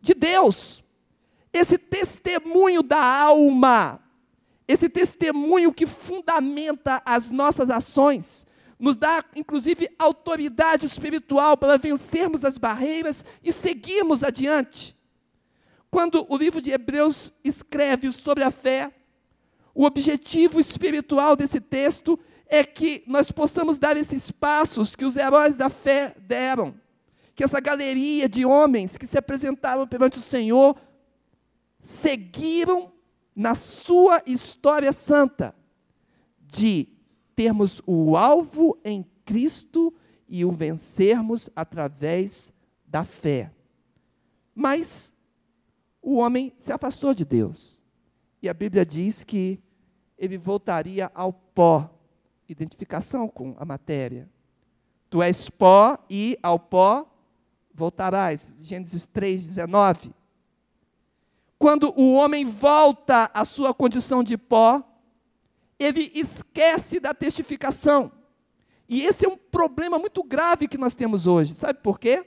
De 0.00 0.12
Deus 0.14 0.83
esse 1.54 1.78
testemunho 1.78 2.82
da 2.82 3.00
alma, 3.00 4.00
esse 4.66 4.88
testemunho 4.88 5.72
que 5.72 5.86
fundamenta 5.86 7.00
as 7.06 7.30
nossas 7.30 7.70
ações, 7.70 8.44
nos 8.76 8.96
dá 8.96 9.24
inclusive 9.36 9.88
autoridade 9.96 10.84
espiritual 10.84 11.56
para 11.56 11.78
vencermos 11.78 12.44
as 12.44 12.58
barreiras 12.58 13.24
e 13.40 13.52
seguirmos 13.52 14.24
adiante. 14.24 14.96
Quando 15.92 16.26
o 16.28 16.36
livro 16.36 16.60
de 16.60 16.72
Hebreus 16.72 17.32
escreve 17.44 18.10
sobre 18.10 18.42
a 18.42 18.50
fé, 18.50 18.92
o 19.72 19.84
objetivo 19.84 20.58
espiritual 20.58 21.36
desse 21.36 21.60
texto 21.60 22.18
é 22.48 22.64
que 22.64 23.04
nós 23.06 23.30
possamos 23.30 23.78
dar 23.78 23.96
esses 23.96 24.28
passos 24.28 24.96
que 24.96 25.04
os 25.04 25.16
heróis 25.16 25.56
da 25.56 25.70
fé 25.70 26.16
deram, 26.18 26.74
que 27.36 27.44
essa 27.44 27.60
galeria 27.60 28.28
de 28.28 28.44
homens 28.44 28.96
que 28.96 29.06
se 29.06 29.16
apresentavam 29.16 29.86
perante 29.86 30.18
o 30.18 30.22
Senhor 30.22 30.76
seguiram 31.84 32.90
na 33.36 33.54
sua 33.54 34.22
história 34.24 34.90
santa 34.90 35.54
de 36.40 36.88
termos 37.36 37.82
o 37.86 38.16
alvo 38.16 38.78
em 38.82 39.04
Cristo 39.22 39.92
e 40.26 40.46
o 40.46 40.50
vencermos 40.50 41.50
através 41.54 42.54
da 42.86 43.04
fé. 43.04 43.52
Mas 44.54 45.12
o 46.00 46.16
homem 46.16 46.54
se 46.56 46.72
afastou 46.72 47.12
de 47.12 47.22
Deus. 47.22 47.84
E 48.40 48.48
a 48.48 48.54
Bíblia 48.54 48.86
diz 48.86 49.22
que 49.22 49.60
ele 50.16 50.38
voltaria 50.38 51.12
ao 51.14 51.34
pó, 51.34 51.90
identificação 52.48 53.28
com 53.28 53.54
a 53.58 53.64
matéria. 53.66 54.26
Tu 55.10 55.22
és 55.22 55.50
pó 55.50 55.98
e 56.08 56.38
ao 56.42 56.58
pó 56.58 57.06
voltarás. 57.74 58.54
Gênesis 58.58 59.04
3, 59.04 59.44
19. 59.44 60.23
Quando 61.58 61.92
o 61.96 62.14
homem 62.14 62.44
volta 62.44 63.30
à 63.32 63.44
sua 63.44 63.72
condição 63.72 64.22
de 64.22 64.36
pó, 64.36 64.82
ele 65.78 66.10
esquece 66.14 67.00
da 67.00 67.14
testificação. 67.14 68.12
E 68.88 69.02
esse 69.02 69.24
é 69.24 69.28
um 69.28 69.36
problema 69.36 69.98
muito 69.98 70.22
grave 70.22 70.68
que 70.68 70.78
nós 70.78 70.94
temos 70.94 71.26
hoje. 71.26 71.54
Sabe 71.54 71.80
por 71.80 71.98
quê? 71.98 72.24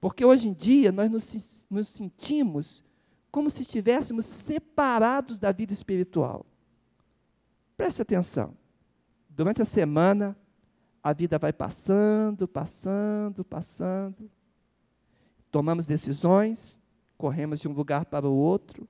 Porque 0.00 0.24
hoje 0.24 0.48
em 0.48 0.52
dia 0.52 0.92
nós 0.92 1.10
nos, 1.10 1.66
nos 1.70 1.88
sentimos 1.88 2.84
como 3.30 3.50
se 3.50 3.62
estivéssemos 3.62 4.24
separados 4.26 5.38
da 5.38 5.52
vida 5.52 5.72
espiritual. 5.72 6.46
Preste 7.76 8.02
atenção. 8.02 8.56
Durante 9.28 9.62
a 9.62 9.64
semana, 9.64 10.36
a 11.02 11.12
vida 11.12 11.38
vai 11.38 11.52
passando, 11.52 12.48
passando, 12.48 13.44
passando. 13.44 14.30
Tomamos 15.50 15.86
decisões, 15.86 16.80
corremos 17.18 17.58
de 17.58 17.66
um 17.66 17.72
lugar 17.72 18.04
para 18.04 18.28
o 18.28 18.34
outro, 18.34 18.88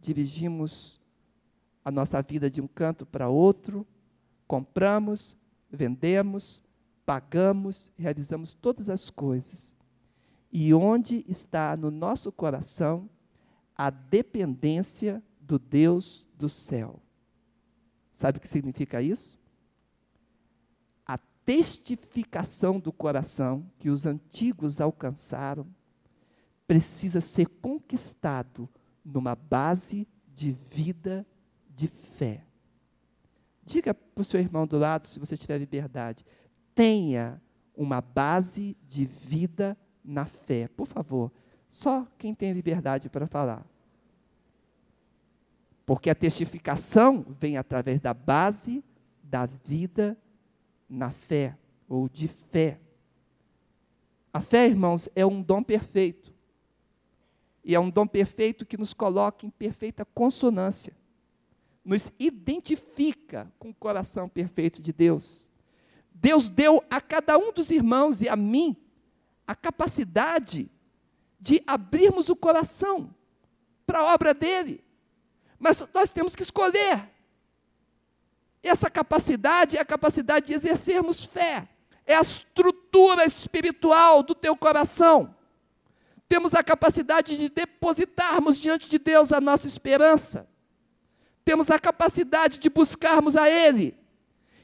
dirigimos 0.00 0.98
a 1.84 1.90
nossa 1.90 2.20
vida 2.22 2.50
de 2.50 2.62
um 2.62 2.66
canto 2.66 3.04
para 3.04 3.28
outro, 3.28 3.86
compramos, 4.48 5.36
vendemos, 5.70 6.62
pagamos, 7.04 7.92
realizamos 7.96 8.54
todas 8.54 8.88
as 8.88 9.10
coisas. 9.10 9.74
E 10.50 10.72
onde 10.72 11.24
está 11.28 11.76
no 11.76 11.90
nosso 11.90 12.32
coração 12.32 13.08
a 13.76 13.90
dependência 13.90 15.22
do 15.40 15.58
Deus 15.58 16.26
do 16.38 16.48
céu? 16.48 17.00
Sabe 18.12 18.38
o 18.38 18.40
que 18.40 18.48
significa 18.48 19.02
isso? 19.02 19.38
A 21.06 21.18
testificação 21.44 22.78
do 22.78 22.92
coração 22.92 23.66
que 23.78 23.90
os 23.90 24.06
antigos 24.06 24.80
alcançaram 24.80 25.66
precisa 26.66 27.20
ser 27.20 27.46
conquistado 27.46 28.68
numa 29.04 29.34
base 29.34 30.06
de 30.34 30.52
vida 30.52 31.26
de 31.68 31.86
fé. 31.86 32.44
Diga 33.64 33.94
para 33.94 34.20
o 34.22 34.24
seu 34.24 34.40
irmão 34.40 34.66
do 34.66 34.78
lado, 34.78 35.06
se 35.06 35.18
você 35.18 35.36
tiver 35.36 35.58
liberdade, 35.58 36.24
tenha 36.74 37.40
uma 37.74 38.00
base 38.00 38.76
de 38.88 39.04
vida 39.04 39.76
na 40.04 40.24
fé. 40.24 40.68
Por 40.68 40.86
favor, 40.86 41.30
só 41.68 42.06
quem 42.18 42.34
tem 42.34 42.52
liberdade 42.52 43.08
para 43.08 43.26
falar. 43.26 43.64
Porque 45.86 46.10
a 46.10 46.14
testificação 46.14 47.24
vem 47.40 47.56
através 47.56 48.00
da 48.00 48.14
base 48.14 48.84
da 49.22 49.46
vida 49.46 50.16
na 50.88 51.10
fé, 51.10 51.56
ou 51.88 52.08
de 52.08 52.28
fé. 52.28 52.78
A 54.32 54.40
fé, 54.40 54.66
irmãos, 54.66 55.08
é 55.14 55.24
um 55.24 55.42
dom 55.42 55.62
perfeito. 55.62 56.31
E 57.64 57.74
é 57.74 57.80
um 57.80 57.90
dom 57.90 58.06
perfeito 58.06 58.66
que 58.66 58.76
nos 58.76 58.92
coloca 58.92 59.46
em 59.46 59.50
perfeita 59.50 60.04
consonância 60.04 60.94
nos 61.84 62.12
identifica 62.18 63.52
com 63.58 63.70
o 63.70 63.74
coração 63.74 64.28
perfeito 64.28 64.80
de 64.80 64.92
Deus. 64.92 65.50
Deus 66.14 66.48
deu 66.48 66.82
a 66.90 67.00
cada 67.00 67.36
um 67.36 67.52
dos 67.52 67.70
irmãos 67.70 68.22
e 68.22 68.28
a 68.28 68.36
mim 68.36 68.76
a 69.46 69.54
capacidade 69.54 70.70
de 71.40 71.62
abrirmos 71.66 72.28
o 72.28 72.36
coração 72.36 73.12
para 73.84 73.98
a 73.98 74.14
obra 74.14 74.32
dele. 74.32 74.84
Mas 75.58 75.82
nós 75.92 76.10
temos 76.10 76.36
que 76.36 76.42
escolher. 76.42 77.10
Essa 78.62 78.88
capacidade 78.88 79.76
é 79.76 79.80
a 79.80 79.84
capacidade 79.84 80.46
de 80.46 80.54
exercermos 80.54 81.24
fé, 81.24 81.68
é 82.06 82.14
a 82.14 82.20
estrutura 82.20 83.24
espiritual 83.24 84.22
do 84.22 84.36
teu 84.36 84.56
coração. 84.56 85.34
Temos 86.32 86.54
a 86.54 86.62
capacidade 86.62 87.36
de 87.36 87.50
depositarmos 87.50 88.58
diante 88.58 88.88
de 88.88 88.98
Deus 88.98 89.32
a 89.32 89.40
nossa 89.40 89.66
esperança 89.66 90.48
temos 91.44 91.70
a 91.70 91.78
capacidade 91.78 92.58
de 92.58 92.70
buscarmos 92.70 93.36
a 93.36 93.48
Ele 93.48 93.96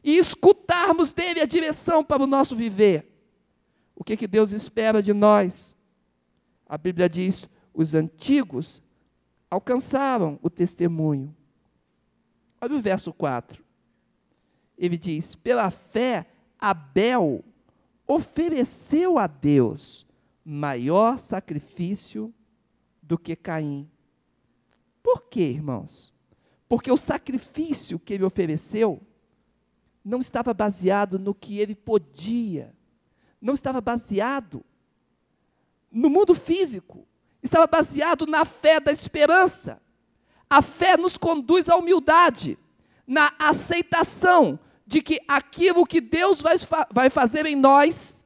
e 0.03 0.17
escutarmos 0.17 1.13
dele 1.13 1.41
a 1.41 1.47
direção 1.47 2.05
para 2.05 2.23
o 2.23 2.27
nosso 2.27 2.55
viver. 2.55 3.05
O 3.95 4.05
que, 4.05 4.17
que 4.17 4.29
Deus 4.29 4.53
espera 4.53 5.03
de 5.03 5.13
nós? 5.13 5.77
A 6.69 6.79
Bíblia 6.79 7.09
diz: 7.09 7.49
os 7.75 7.95
antigos 7.95 8.83
alcançaram 9.51 10.39
o 10.41 10.49
testemunho. 10.49 11.35
Olha 12.61 12.77
o 12.77 12.81
verso 12.81 13.13
4. 13.13 13.65
Ele 14.77 14.97
diz: 14.97 15.35
pela 15.35 15.71
fé, 15.71 16.29
Abel 16.59 17.45
ofereceu 18.07 19.19
a 19.19 19.27
Deus 19.27 20.07
maior 20.51 21.19
sacrifício 21.19 22.33
do 23.03 23.19
que 23.19 23.37
Caim. 23.37 23.87
Por 25.03 25.25
quê, 25.25 25.43
irmãos? 25.43 26.11
Porque 26.67 26.91
o 26.91 26.97
sacrifício 26.97 27.99
que 27.99 28.15
ele 28.15 28.25
ofereceu 28.25 29.03
não 30.03 30.21
estava 30.21 30.55
baseado 30.55 31.19
no 31.19 31.35
que 31.35 31.59
ele 31.59 31.75
podia, 31.75 32.75
não 33.39 33.53
estava 33.53 33.79
baseado 33.81 34.65
no 35.93 36.09
mundo 36.09 36.35
físico, 36.35 37.07
estava 37.43 37.67
baseado 37.67 38.27
na 38.27 38.47
fé 38.47 38.81
da 38.81 38.91
esperança. 38.91 39.83
A 40.49 40.63
fé 40.63 40.97
nos 40.97 41.19
conduz 41.19 41.69
à 41.69 41.77
humildade, 41.77 42.59
na 43.07 43.31
aceitação 43.39 44.59
de 44.87 45.03
que 45.03 45.21
aquilo 45.29 45.87
que 45.87 46.01
Deus 46.01 46.41
vai, 46.41 46.57
vai 46.91 47.11
fazer 47.11 47.45
em 47.45 47.55
nós, 47.55 48.18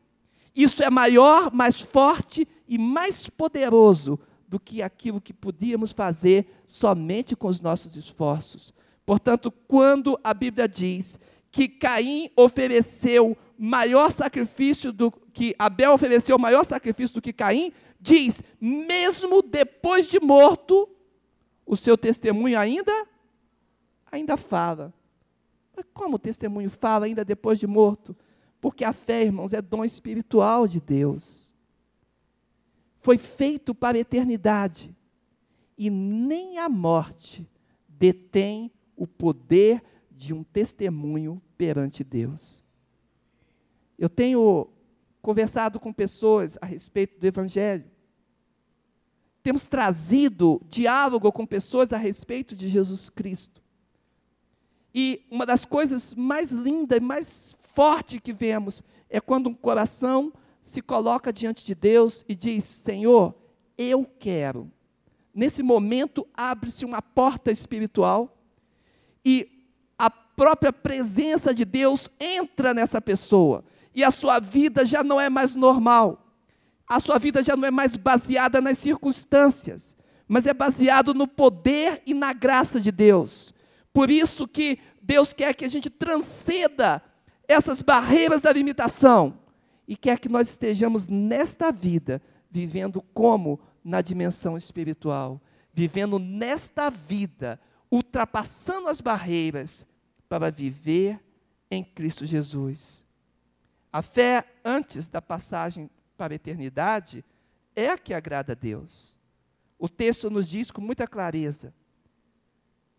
isso 0.55 0.83
é 0.83 0.91
maior, 0.91 1.53
mais 1.53 1.81
forte 1.81 2.47
e 2.69 2.79
mais 2.79 3.29
poderoso 3.29 4.19
do 4.47 4.61
que 4.61 4.83
aquilo 4.83 5.21
que 5.21 5.33
podíamos 5.33 5.93
fazer 5.93 6.47
somente 6.67 7.35
com 7.35 7.49
os 7.49 7.61
nossos 7.61 7.97
esforços. 7.97 8.75
Portanto, 9.05 9.51
quando 9.51 10.19
a 10.23 10.35
Bíblia 10.35 10.69
diz 10.69 11.19
que 11.51 11.69
Caim 11.69 12.31
ofereceu 12.37 13.37
maior 13.59 14.11
sacrifício 14.11 14.93
do 14.93 15.11
que 15.11 15.55
Abel 15.59 15.93
ofereceu 15.93 16.39
maior 16.39 16.65
sacrifício 16.65 17.15
do 17.15 17.23
que 17.23 17.33
Caim, 17.33 17.73
diz, 18.01 18.43
mesmo 18.61 19.43
depois 19.43 20.07
de 20.07 20.21
morto, 20.21 20.89
o 21.65 21.77
seu 21.77 21.97
testemunho 21.97 22.59
ainda 22.59 23.07
ainda 24.11 24.37
fala. 24.37 24.93
Mas 25.75 25.87
como 25.95 26.17
o 26.17 26.19
testemunho 26.19 26.69
fala 26.69 27.07
ainda 27.07 27.25
depois 27.25 27.59
de 27.59 27.67
morto? 27.67 28.15
Porque 28.63 28.83
a 28.83 28.95
fé, 28.95 29.25
irmãos, 29.25 29.53
é 29.53 29.61
dom 29.61 29.85
espiritual 29.85 30.67
de 30.67 30.81
Deus 30.81 31.53
foi 33.03 33.19
feito 33.19 33.75
para 33.75 33.99
a 33.99 34.01
eternidade. 34.01 34.97
E 35.77 35.91
nem 35.91 36.59
a 36.59 36.69
morte 36.69 37.47
detém 37.89 38.71
o 38.97 39.07
poder 39.07 39.83
de 40.11 40.33
um 40.33 40.45
testemunho 40.45 41.43
perante 41.59 42.05
Deus. 42.05 42.63
Eu 43.99 44.09
tenho 44.09 44.69
conversado 45.21 45.81
com 45.81 45.93
pessoas 45.93 46.57
a 46.61 46.67
respeito 46.67 47.19
do 47.19 47.27
Evangelho. 47.27 47.91
Temos 49.43 49.67
trazido 49.67 50.63
diálogo 50.69 51.33
com 51.33 51.45
pessoas 51.45 51.93
a 51.93 51.97
respeito 51.97 52.55
de 52.55 52.69
Jesus 52.69 53.11
Cristo. 53.11 53.61
E 54.95 55.27
uma 55.29 55.45
das 55.45 55.65
coisas 55.65 56.15
mais 56.15 56.53
lindas 56.53 56.99
e 56.99 57.01
mais 57.01 57.57
fortes 57.75 58.21
que 58.21 58.33
vemos 58.33 58.83
é 59.09 59.21
quando 59.21 59.49
um 59.49 59.55
coração 59.55 60.33
se 60.63 60.81
coloca 60.81 61.33
diante 61.33 61.65
de 61.65 61.75
Deus 61.75 62.25
e 62.29 62.35
diz: 62.35 62.65
Senhor, 62.65 63.35
eu 63.77 64.05
quero. 64.19 64.71
Nesse 65.35 65.63
momento 65.63 66.27
abre-se 66.35 66.85
uma 66.85 67.01
porta 67.01 67.51
espiritual 67.51 68.37
e 69.25 69.49
a 69.99 70.11
própria 70.11 70.73
presença 70.73 71.55
de 71.55 71.65
Deus 71.65 72.09
entra 72.21 72.75
nessa 72.75 73.01
pessoa 73.01 73.65
e 73.95 74.05
a 74.05 74.11
sua 74.11 74.39
vida 74.39 74.85
já 74.85 75.03
não 75.03 75.21
é 75.21 75.29
mais 75.29 75.55
normal. 75.55 76.19
A 76.87 77.01
sua 77.01 77.19
vida 77.19 77.43
já 77.43 77.57
não 77.57 77.67
é 77.67 77.71
mais 77.71 77.97
baseada 77.97 78.61
nas 78.61 78.77
circunstâncias, 78.79 79.97
mas 80.29 80.47
é 80.47 80.53
baseado 80.53 81.15
no 81.15 81.27
poder 81.27 82.03
e 82.05 82.13
na 82.13 82.33
graça 82.35 82.79
de 82.79 82.93
Deus. 82.93 83.55
Por 83.93 84.11
isso 84.11 84.47
que 84.47 84.79
Deus 85.01 85.33
quer 85.33 85.55
que 85.55 85.65
a 85.65 85.69
gente 85.69 85.89
transceda 85.89 87.03
essas 87.53 87.83
barreiras 87.83 88.41
da 88.41 88.53
limitação 88.53 89.39
e 89.87 89.97
quer 89.97 90.19
que 90.19 90.29
nós 90.29 90.49
estejamos 90.49 91.07
nesta 91.07 91.71
vida 91.71 92.21
vivendo 92.51 93.01
como 93.15 93.61
na 93.83 94.01
dimensão 94.01 94.57
espiritual, 94.57 95.41
vivendo 95.73 96.19
nesta 96.19 96.91
vida, 96.91 97.61
ultrapassando 97.91 98.89
as 98.89 99.01
barreiras 99.01 99.87
para 100.29 100.51
viver 100.51 101.21
em 101.71 101.83
Cristo 101.83 102.27
Jesus. 102.27 103.05
A 103.93 104.03
fé 104.03 104.45
antes 104.65 105.09
da 105.09 105.21
passagem 105.21 105.91
para 106.17 106.35
a 106.35 106.37
eternidade 106.37 107.25
é 107.75 107.91
a 107.91 107.99
que 107.99 108.15
agrada 108.15 108.53
a 108.53 108.57
Deus. 108.57 109.19
O 109.79 109.89
texto 109.89 110.31
nos 110.31 110.49
diz 110.49 110.71
com 110.71 110.81
muita 110.81 111.07
clareza 111.07 111.75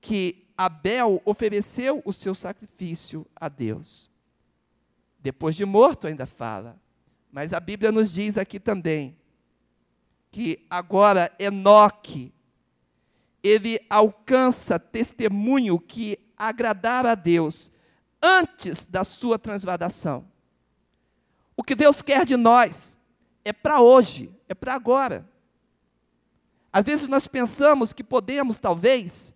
que 0.02 0.48
Abel 0.58 1.22
ofereceu 1.24 2.02
o 2.06 2.12
seu 2.12 2.36
sacrifício 2.36 3.26
a 3.36 3.48
Deus. 3.48 4.13
Depois 5.24 5.56
de 5.56 5.64
morto 5.64 6.06
ainda 6.06 6.26
fala. 6.26 6.78
Mas 7.32 7.54
a 7.54 7.60
Bíblia 7.60 7.94
nos 7.94 8.12
diz 8.12 8.38
aqui 8.38 8.60
também 8.60 9.18
que 10.30 10.66
agora 10.70 11.32
Enoque 11.40 12.34
ele 13.42 13.80
alcança 13.90 14.78
testemunho 14.78 15.80
que 15.80 16.20
agradar 16.38 17.06
a 17.06 17.16
Deus 17.16 17.72
antes 18.22 18.86
da 18.86 19.04
sua 19.04 19.40
transvadação. 19.40 20.28
O 21.56 21.64
que 21.64 21.76
Deus 21.76 22.02
quer 22.02 22.26
de 22.26 22.36
nós 22.36 22.98
é 23.46 23.54
para 23.54 23.80
hoje, 23.80 24.30
é 24.50 24.54
para 24.54 24.74
agora. 24.74 25.28
Às 26.72 26.84
vezes 26.84 27.08
nós 27.08 27.28
pensamos 27.28 27.94
que 27.94 28.04
podemos, 28.04 28.60
talvez, 28.60 29.34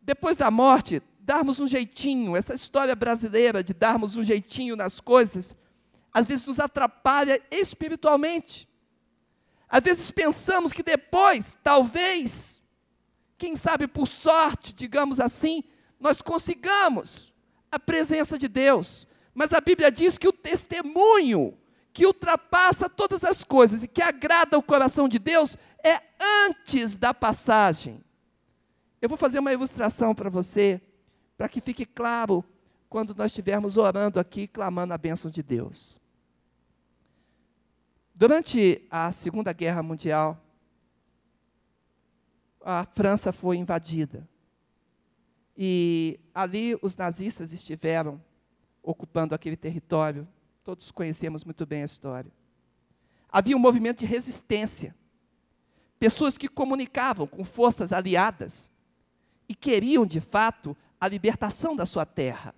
depois 0.00 0.36
da 0.36 0.50
morte, 0.50 1.02
darmos 1.22 1.60
um 1.60 1.66
jeitinho. 1.66 2.36
Essa 2.36 2.54
história 2.54 2.94
brasileira 2.94 3.62
de 3.62 3.72
darmos 3.72 4.16
um 4.16 4.24
jeitinho 4.24 4.76
nas 4.76 5.00
coisas, 5.00 5.56
às 6.12 6.26
vezes 6.26 6.46
nos 6.46 6.60
atrapalha 6.60 7.40
espiritualmente. 7.50 8.68
Às 9.68 9.82
vezes 9.82 10.10
pensamos 10.10 10.72
que 10.72 10.82
depois, 10.82 11.56
talvez, 11.62 12.62
quem 13.38 13.56
sabe 13.56 13.86
por 13.86 14.06
sorte, 14.06 14.74
digamos 14.74 15.18
assim, 15.18 15.64
nós 15.98 16.20
consigamos 16.20 17.32
a 17.70 17.78
presença 17.78 18.36
de 18.36 18.48
Deus. 18.48 19.06
Mas 19.34 19.52
a 19.52 19.60
Bíblia 19.60 19.90
diz 19.90 20.18
que 20.18 20.28
o 20.28 20.32
testemunho 20.32 21.56
que 21.92 22.04
ultrapassa 22.04 22.88
todas 22.88 23.24
as 23.24 23.44
coisas 23.44 23.84
e 23.84 23.88
que 23.88 24.02
agrada 24.02 24.58
o 24.58 24.62
coração 24.62 25.08
de 25.08 25.18
Deus 25.18 25.56
é 25.82 26.00
antes 26.20 26.96
da 26.96 27.14
passagem. 27.14 28.02
Eu 29.00 29.08
vou 29.08 29.18
fazer 29.18 29.38
uma 29.38 29.52
ilustração 29.52 30.14
para 30.14 30.30
você, 30.30 30.80
para 31.42 31.48
que 31.48 31.60
fique 31.60 31.84
claro 31.84 32.44
quando 32.88 33.16
nós 33.16 33.32
estivermos 33.32 33.76
orando 33.76 34.20
aqui, 34.20 34.46
clamando 34.46 34.94
a 34.94 34.96
bênção 34.96 35.28
de 35.28 35.42
Deus. 35.42 36.00
Durante 38.14 38.86
a 38.88 39.10
Segunda 39.10 39.52
Guerra 39.52 39.82
Mundial, 39.82 40.40
a 42.64 42.84
França 42.84 43.32
foi 43.32 43.56
invadida. 43.56 44.24
E 45.58 46.20
ali 46.32 46.78
os 46.80 46.96
nazistas 46.96 47.52
estiveram 47.52 48.22
ocupando 48.80 49.34
aquele 49.34 49.56
território. 49.56 50.28
Todos 50.62 50.92
conhecemos 50.92 51.42
muito 51.42 51.66
bem 51.66 51.82
a 51.82 51.86
história. 51.86 52.30
Havia 53.28 53.56
um 53.56 53.58
movimento 53.58 53.98
de 53.98 54.06
resistência. 54.06 54.94
Pessoas 55.98 56.38
que 56.38 56.46
comunicavam 56.46 57.26
com 57.26 57.42
forças 57.42 57.92
aliadas 57.92 58.70
e 59.48 59.56
queriam, 59.56 60.06
de 60.06 60.20
fato, 60.20 60.76
a 61.02 61.08
libertação 61.08 61.74
da 61.74 61.84
sua 61.84 62.06
terra. 62.06 62.54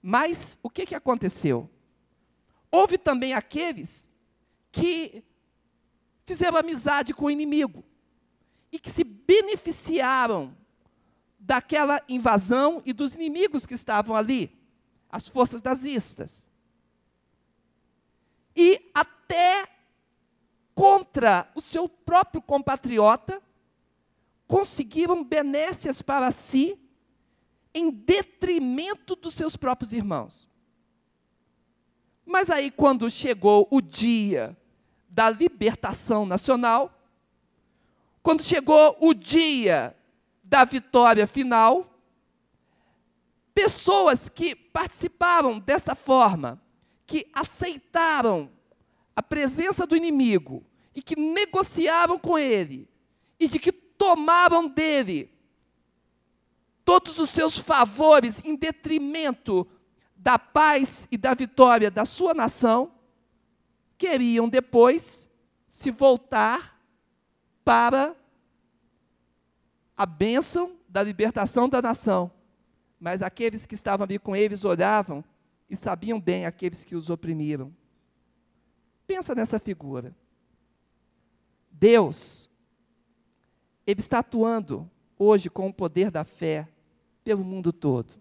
Mas 0.00 0.60
o 0.62 0.70
que, 0.70 0.86
que 0.86 0.94
aconteceu? 0.94 1.68
Houve 2.70 2.96
também 2.96 3.34
aqueles 3.34 4.08
que 4.70 5.24
fizeram 6.24 6.56
amizade 6.56 7.12
com 7.12 7.24
o 7.24 7.30
inimigo 7.32 7.84
e 8.70 8.78
que 8.78 8.92
se 8.92 9.02
beneficiaram 9.02 10.56
daquela 11.36 12.00
invasão 12.08 12.80
e 12.86 12.92
dos 12.92 13.16
inimigos 13.16 13.66
que 13.66 13.74
estavam 13.74 14.14
ali, 14.14 14.56
as 15.10 15.26
forças 15.26 15.60
nazistas. 15.60 16.48
E 18.54 18.88
até 18.94 19.66
contra 20.76 21.50
o 21.56 21.60
seu 21.60 21.88
próprio 21.88 22.40
compatriota, 22.40 23.42
conseguiram 24.52 25.24
benécias 25.24 26.02
para 26.02 26.30
si, 26.30 26.78
em 27.72 27.90
detrimento 27.90 29.16
dos 29.16 29.32
seus 29.32 29.56
próprios 29.56 29.94
irmãos. 29.94 30.46
Mas 32.26 32.50
aí, 32.50 32.70
quando 32.70 33.08
chegou 33.08 33.66
o 33.70 33.80
dia 33.80 34.54
da 35.08 35.30
libertação 35.30 36.26
nacional, 36.26 36.92
quando 38.22 38.42
chegou 38.42 38.94
o 39.00 39.14
dia 39.14 39.96
da 40.44 40.66
vitória 40.66 41.26
final, 41.26 41.90
pessoas 43.54 44.28
que 44.28 44.54
participaram 44.54 45.58
dessa 45.58 45.94
forma, 45.94 46.60
que 47.06 47.26
aceitaram 47.32 48.50
a 49.16 49.22
presença 49.22 49.86
do 49.86 49.96
inimigo 49.96 50.62
e 50.94 51.00
que 51.00 51.16
negociaram 51.16 52.18
com 52.18 52.38
ele 52.38 52.86
e 53.40 53.48
de 53.48 53.58
que 53.58 53.81
tomaram 54.02 54.66
dele 54.66 55.30
todos 56.84 57.20
os 57.20 57.30
seus 57.30 57.56
favores 57.56 58.42
em 58.44 58.56
detrimento 58.56 59.64
da 60.16 60.36
paz 60.40 61.06
e 61.08 61.16
da 61.16 61.34
vitória 61.34 61.88
da 61.88 62.04
sua 62.04 62.34
nação, 62.34 62.92
queriam 63.96 64.48
depois 64.48 65.30
se 65.68 65.92
voltar 65.92 66.82
para 67.64 68.16
a 69.96 70.04
bênção 70.04 70.76
da 70.88 71.00
libertação 71.00 71.68
da 71.68 71.80
nação. 71.80 72.28
Mas 72.98 73.22
aqueles 73.22 73.66
que 73.66 73.76
estavam 73.76 74.02
ali 74.02 74.18
com 74.18 74.34
eles 74.34 74.64
olhavam 74.64 75.24
e 75.70 75.76
sabiam 75.76 76.20
bem 76.20 76.44
aqueles 76.44 76.82
que 76.82 76.96
os 76.96 77.08
oprimiram. 77.08 77.72
Pensa 79.06 79.32
nessa 79.32 79.60
figura. 79.60 80.12
Deus, 81.70 82.50
Ele 83.86 84.00
está 84.00 84.20
atuando 84.20 84.90
hoje 85.18 85.50
com 85.50 85.68
o 85.68 85.74
poder 85.74 86.10
da 86.10 86.24
fé 86.24 86.68
pelo 87.24 87.44
mundo 87.44 87.72
todo. 87.72 88.14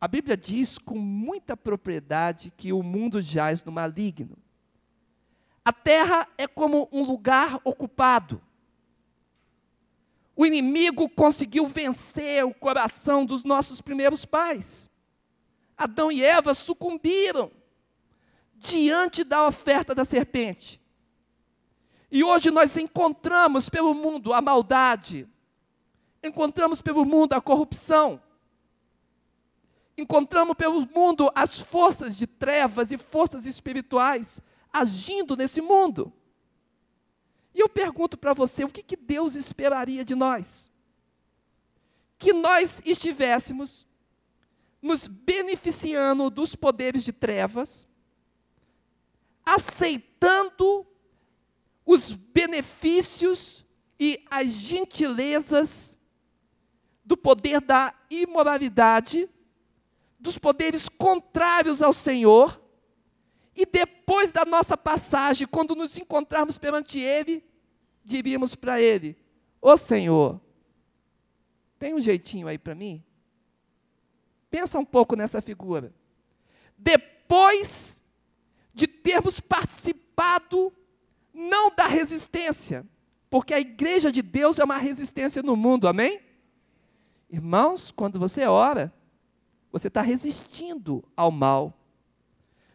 A 0.00 0.06
Bíblia 0.06 0.36
diz 0.36 0.76
com 0.76 0.98
muita 0.98 1.56
propriedade 1.56 2.52
que 2.56 2.72
o 2.72 2.82
mundo 2.82 3.22
jaz 3.22 3.64
no 3.64 3.72
maligno. 3.72 4.36
A 5.64 5.72
terra 5.72 6.28
é 6.36 6.46
como 6.46 6.88
um 6.92 7.02
lugar 7.02 7.58
ocupado. 7.64 8.40
O 10.36 10.44
inimigo 10.44 11.08
conseguiu 11.08 11.66
vencer 11.66 12.44
o 12.44 12.52
coração 12.52 13.24
dos 13.24 13.44
nossos 13.44 13.80
primeiros 13.80 14.26
pais. 14.26 14.90
Adão 15.76 16.12
e 16.12 16.22
Eva 16.22 16.52
sucumbiram 16.52 17.50
diante 18.56 19.24
da 19.24 19.46
oferta 19.46 19.94
da 19.94 20.04
serpente. 20.04 20.83
E 22.14 22.22
hoje 22.22 22.48
nós 22.48 22.76
encontramos 22.76 23.68
pelo 23.68 23.92
mundo 23.92 24.32
a 24.32 24.40
maldade, 24.40 25.28
encontramos 26.22 26.80
pelo 26.80 27.04
mundo 27.04 27.32
a 27.32 27.40
corrupção, 27.40 28.22
encontramos 29.98 30.56
pelo 30.56 30.86
mundo 30.94 31.28
as 31.34 31.58
forças 31.58 32.16
de 32.16 32.24
trevas 32.24 32.92
e 32.92 32.98
forças 32.98 33.46
espirituais 33.46 34.40
agindo 34.72 35.36
nesse 35.36 35.60
mundo. 35.60 36.12
E 37.52 37.58
eu 37.58 37.68
pergunto 37.68 38.16
para 38.16 38.32
você, 38.32 38.62
o 38.62 38.68
que, 38.68 38.84
que 38.84 38.96
Deus 38.96 39.34
esperaria 39.34 40.04
de 40.04 40.14
nós? 40.14 40.70
Que 42.16 42.32
nós 42.32 42.80
estivéssemos 42.84 43.84
nos 44.80 45.08
beneficiando 45.08 46.30
dos 46.30 46.54
poderes 46.54 47.02
de 47.02 47.12
trevas, 47.12 47.88
aceitando 49.44 50.86
os 51.84 52.12
benefícios 52.12 53.64
e 53.98 54.24
as 54.30 54.50
gentilezas 54.50 55.98
do 57.04 57.16
poder 57.16 57.60
da 57.60 57.94
imoralidade, 58.08 59.28
dos 60.18 60.38
poderes 60.38 60.88
contrários 60.88 61.82
ao 61.82 61.92
Senhor, 61.92 62.60
e 63.54 63.64
depois 63.64 64.32
da 64.32 64.44
nossa 64.44 64.76
passagem, 64.76 65.46
quando 65.46 65.76
nos 65.76 65.96
encontrarmos 65.96 66.58
perante 66.58 66.98
Ele, 66.98 67.44
diríamos 68.02 68.54
para 68.54 68.80
Ele: 68.80 69.16
Ô 69.60 69.70
oh, 69.70 69.76
Senhor, 69.76 70.40
tem 71.78 71.94
um 71.94 72.00
jeitinho 72.00 72.48
aí 72.48 72.58
para 72.58 72.74
mim? 72.74 73.04
Pensa 74.50 74.78
um 74.78 74.84
pouco 74.84 75.14
nessa 75.14 75.40
figura. 75.40 75.92
Depois 76.76 78.02
de 78.72 78.86
termos 78.86 79.38
participado, 79.38 80.72
não 81.34 81.74
da 81.74 81.86
resistência, 81.88 82.86
porque 83.28 83.52
a 83.52 83.58
igreja 83.58 84.12
de 84.12 84.22
Deus 84.22 84.60
é 84.60 84.64
uma 84.64 84.78
resistência 84.78 85.42
no 85.42 85.56
mundo, 85.56 85.88
amém? 85.88 86.20
Irmãos, 87.28 87.90
quando 87.90 88.18
você 88.18 88.46
ora, 88.46 88.94
você 89.72 89.88
está 89.88 90.00
resistindo 90.00 91.02
ao 91.16 91.32
mal. 91.32 91.76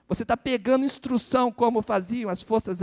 Você 0.06 0.24
está 0.24 0.36
pegando 0.36 0.84
instrução, 0.84 1.50
como 1.52 1.82
faziam 1.82 2.30
as 2.30 2.42
forças, 2.42 2.80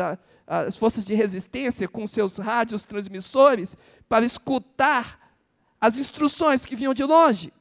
as 0.47 0.77
forças 0.77 1.05
de 1.05 1.13
resistência 1.13 1.87
com 1.87 2.07
seus 2.07 2.39
rádios 2.39 2.83
transmissores, 2.85 3.77
para 4.09 4.25
escutar 4.25 5.37
as 5.79 5.99
instruções 5.99 6.65
que 6.65 6.75
vinham 6.75 6.95
de 6.95 7.05
longe. 7.05 7.53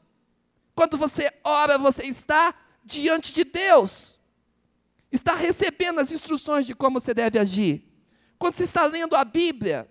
Quando 0.74 0.98
você 0.98 1.30
ora, 1.44 1.78
você 1.78 2.06
está 2.06 2.56
diante 2.86 3.34
de 3.34 3.44
Deus, 3.44 4.20
está 5.12 5.36
recebendo 5.36 6.00
as 6.00 6.12
instruções 6.12 6.66
de 6.66 6.74
como 6.74 7.00
você 7.02 7.14
deve 7.14 7.38
agir. 7.38 7.84
Quando 8.38 8.56
você 8.56 8.64
está 8.64 8.86
lendo 8.86 9.16
a 9.16 9.24
Bíblia, 9.24 9.90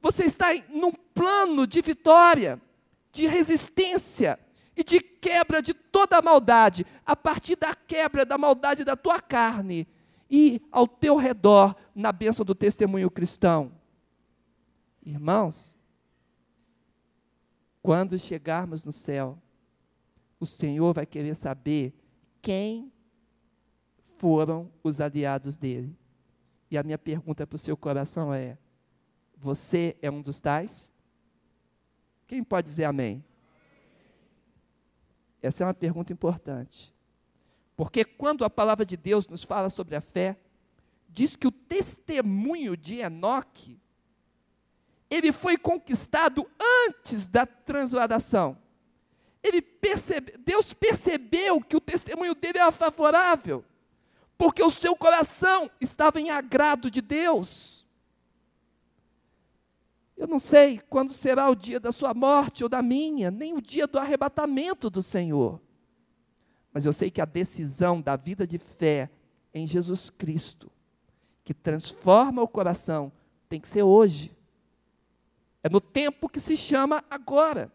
você 0.00 0.24
está 0.24 0.48
num 0.68 0.92
plano 0.92 1.66
de 1.66 1.80
vitória, 1.80 2.60
de 3.12 3.26
resistência, 3.26 4.38
e 4.78 4.84
de 4.84 5.00
quebra 5.00 5.60
de 5.60 5.74
toda 5.74 6.18
a 6.18 6.22
maldade, 6.22 6.86
a 7.04 7.16
partir 7.16 7.56
da 7.56 7.74
quebra 7.74 8.24
da 8.24 8.38
maldade 8.38 8.84
da 8.84 8.94
tua 8.94 9.20
carne 9.20 9.88
e 10.30 10.62
ao 10.70 10.86
teu 10.86 11.16
redor 11.16 11.74
na 11.92 12.12
bênção 12.12 12.44
do 12.44 12.54
testemunho 12.54 13.10
cristão. 13.10 13.72
Irmãos, 15.04 15.74
quando 17.82 18.16
chegarmos 18.16 18.84
no 18.84 18.92
céu, 18.92 19.36
o 20.38 20.46
Senhor 20.46 20.92
vai 20.92 21.04
querer 21.04 21.34
saber 21.34 21.92
quem 22.40 22.92
foram 24.16 24.70
os 24.84 25.00
aliados 25.00 25.56
dele. 25.56 25.92
E 26.70 26.76
a 26.76 26.82
minha 26.82 26.98
pergunta 26.98 27.46
para 27.46 27.56
o 27.56 27.58
seu 27.58 27.76
coração 27.76 28.32
é: 28.32 28.58
você 29.36 29.96
é 30.02 30.10
um 30.10 30.20
dos 30.20 30.40
tais? 30.40 30.92
Quem 32.26 32.44
pode 32.44 32.68
dizer 32.68 32.84
amém? 32.84 33.24
Essa 35.40 35.64
é 35.64 35.66
uma 35.66 35.74
pergunta 35.74 36.12
importante. 36.12 36.94
Porque 37.76 38.04
quando 38.04 38.44
a 38.44 38.50
palavra 38.50 38.84
de 38.84 38.96
Deus 38.96 39.28
nos 39.28 39.44
fala 39.44 39.70
sobre 39.70 39.94
a 39.94 40.00
fé, 40.00 40.36
diz 41.08 41.36
que 41.36 41.46
o 41.46 41.52
testemunho 41.52 42.76
de 42.76 42.96
Enoque 42.96 43.80
ele 45.10 45.32
foi 45.32 45.56
conquistado 45.56 46.48
antes 46.86 47.28
da 47.28 47.46
transladação. 47.46 48.58
Ele 49.42 49.62
percebe, 49.62 50.36
Deus 50.38 50.72
percebeu 50.72 51.60
que 51.60 51.76
o 51.76 51.80
testemunho 51.80 52.34
dele 52.34 52.58
era 52.58 52.70
favorável, 52.72 53.64
porque 54.38 54.62
o 54.62 54.70
seu 54.70 54.94
coração 54.94 55.68
estava 55.80 56.20
em 56.20 56.30
agrado 56.30 56.88
de 56.88 57.02
Deus. 57.02 57.84
Eu 60.16 60.28
não 60.28 60.38
sei 60.38 60.78
quando 60.88 61.12
será 61.12 61.50
o 61.50 61.56
dia 61.56 61.80
da 61.80 61.90
sua 61.90 62.14
morte 62.14 62.62
ou 62.62 62.68
da 62.68 62.80
minha, 62.80 63.32
nem 63.32 63.52
o 63.54 63.60
dia 63.60 63.86
do 63.88 63.98
arrebatamento 63.98 64.88
do 64.88 65.02
Senhor. 65.02 65.60
Mas 66.72 66.86
eu 66.86 66.92
sei 66.92 67.10
que 67.10 67.20
a 67.20 67.24
decisão 67.24 68.00
da 68.00 68.14
vida 68.14 68.46
de 68.46 68.58
fé 68.58 69.10
em 69.52 69.66
Jesus 69.66 70.08
Cristo, 70.08 70.70
que 71.44 71.52
transforma 71.52 72.40
o 72.40 72.48
coração, 72.48 73.10
tem 73.48 73.60
que 73.60 73.68
ser 73.68 73.82
hoje. 73.82 74.36
É 75.62 75.68
no 75.68 75.80
tempo 75.80 76.28
que 76.28 76.38
se 76.38 76.56
chama 76.56 77.04
agora. 77.10 77.72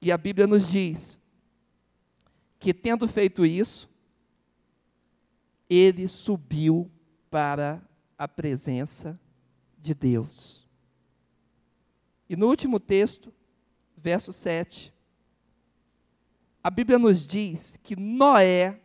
E 0.00 0.10
a 0.10 0.18
Bíblia 0.18 0.46
nos 0.46 0.68
diz 0.68 1.18
que, 2.58 2.74
tendo 2.74 3.06
feito 3.06 3.46
isso, 3.46 3.88
ele 5.74 6.06
subiu 6.06 6.90
para 7.30 7.82
a 8.16 8.28
presença 8.28 9.18
de 9.78 9.94
Deus. 9.94 10.66
E 12.28 12.36
no 12.36 12.46
último 12.46 12.78
texto, 12.78 13.32
verso 13.96 14.32
7, 14.32 14.92
a 16.62 16.70
Bíblia 16.70 16.98
nos 16.98 17.26
diz 17.26 17.78
que 17.82 17.96
Noé, 17.96 18.80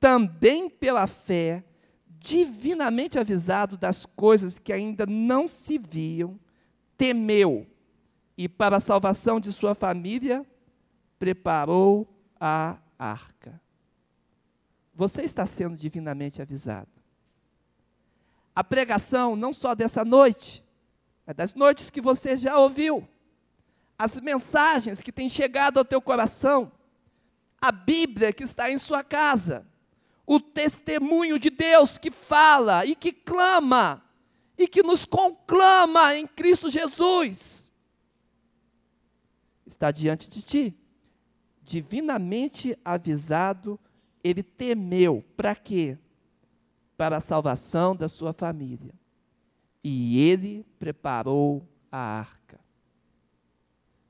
também 0.00 0.70
pela 0.70 1.06
fé, 1.06 1.64
divinamente 2.06 3.18
avisado 3.18 3.76
das 3.76 4.06
coisas 4.06 4.58
que 4.58 4.72
ainda 4.72 5.04
não 5.04 5.46
se 5.46 5.76
viam, 5.76 6.38
temeu 6.96 7.66
e, 8.38 8.48
para 8.48 8.76
a 8.76 8.80
salvação 8.80 9.40
de 9.40 9.52
sua 9.52 9.74
família, 9.74 10.46
preparou 11.18 12.08
a 12.40 12.78
arca. 12.98 13.31
Você 15.02 15.22
está 15.22 15.44
sendo 15.44 15.76
divinamente 15.76 16.40
avisado. 16.40 17.02
A 18.54 18.62
pregação, 18.62 19.34
não 19.34 19.52
só 19.52 19.74
dessa 19.74 20.04
noite, 20.04 20.64
mas 21.26 21.34
das 21.34 21.54
noites 21.54 21.90
que 21.90 22.00
você 22.00 22.36
já 22.36 22.56
ouviu, 22.56 23.08
as 23.98 24.20
mensagens 24.20 25.02
que 25.02 25.10
têm 25.10 25.28
chegado 25.28 25.78
ao 25.78 25.84
teu 25.84 26.00
coração, 26.00 26.70
a 27.60 27.72
Bíblia 27.72 28.32
que 28.32 28.44
está 28.44 28.70
em 28.70 28.78
sua 28.78 29.02
casa, 29.02 29.66
o 30.24 30.38
testemunho 30.38 31.36
de 31.36 31.50
Deus 31.50 31.98
que 31.98 32.12
fala 32.12 32.86
e 32.86 32.94
que 32.94 33.10
clama 33.12 34.04
e 34.56 34.68
que 34.68 34.84
nos 34.84 35.04
conclama 35.04 36.14
em 36.14 36.28
Cristo 36.28 36.70
Jesus 36.70 37.72
está 39.66 39.90
diante 39.90 40.30
de 40.30 40.42
ti. 40.42 40.78
Divinamente 41.60 42.78
avisado, 42.84 43.80
ele 44.22 44.42
temeu. 44.42 45.24
Para 45.36 45.54
quê? 45.54 45.98
Para 46.96 47.16
a 47.16 47.20
salvação 47.20 47.94
da 47.96 48.08
sua 48.08 48.32
família. 48.32 48.94
E 49.82 50.20
ele 50.20 50.64
preparou 50.78 51.66
a 51.90 51.98
arca. 51.98 52.60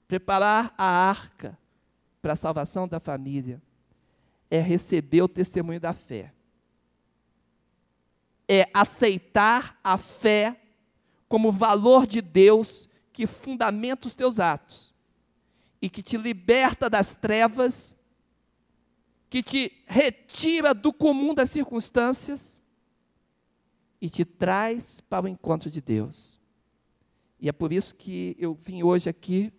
Preparar 0.07 0.75
a 0.77 0.85
arca 0.85 1.59
para 2.20 2.35
a 2.35 2.37
salvação 2.37 2.87
da 2.87 3.01
família 3.01 3.61
é 4.51 4.61
receber 4.61 5.22
o 5.22 5.29
testemunho 5.29 5.81
da 5.81 5.94
fé. 5.94 6.33
É 8.46 8.68
aceitar 8.75 9.81
a 9.83 9.96
fé 9.96 10.61
como 11.27 11.51
valor 11.51 12.07
de 12.07 12.20
Deus 12.20 12.87
que 13.11 13.27
fundamenta 13.27 14.07
os 14.07 14.14
teus 14.14 14.38
atos 14.38 14.92
e 15.81 15.88
que 15.88 16.03
te 16.03 16.18
liberta 16.18 16.90
das 16.90 17.14
trevas, 17.14 17.96
que 19.33 19.42
te 19.42 19.83
retira 19.87 20.75
do 20.75 20.92
comum 20.92 21.33
das 21.33 21.51
circunstâncias 21.51 22.61
e 23.99 24.11
te 24.11 24.27
traz 24.27 25.01
para 25.01 25.25
o 25.25 25.29
encontro 25.29 25.71
de 25.71 25.81
Deus. 25.81 26.38
E 27.40 27.49
é 27.49 27.53
por 27.53 27.73
isso 27.73 27.95
que 27.95 28.37
eu 28.38 28.53
vim 28.53 28.83
hoje 28.83 29.09
aqui 29.09 29.51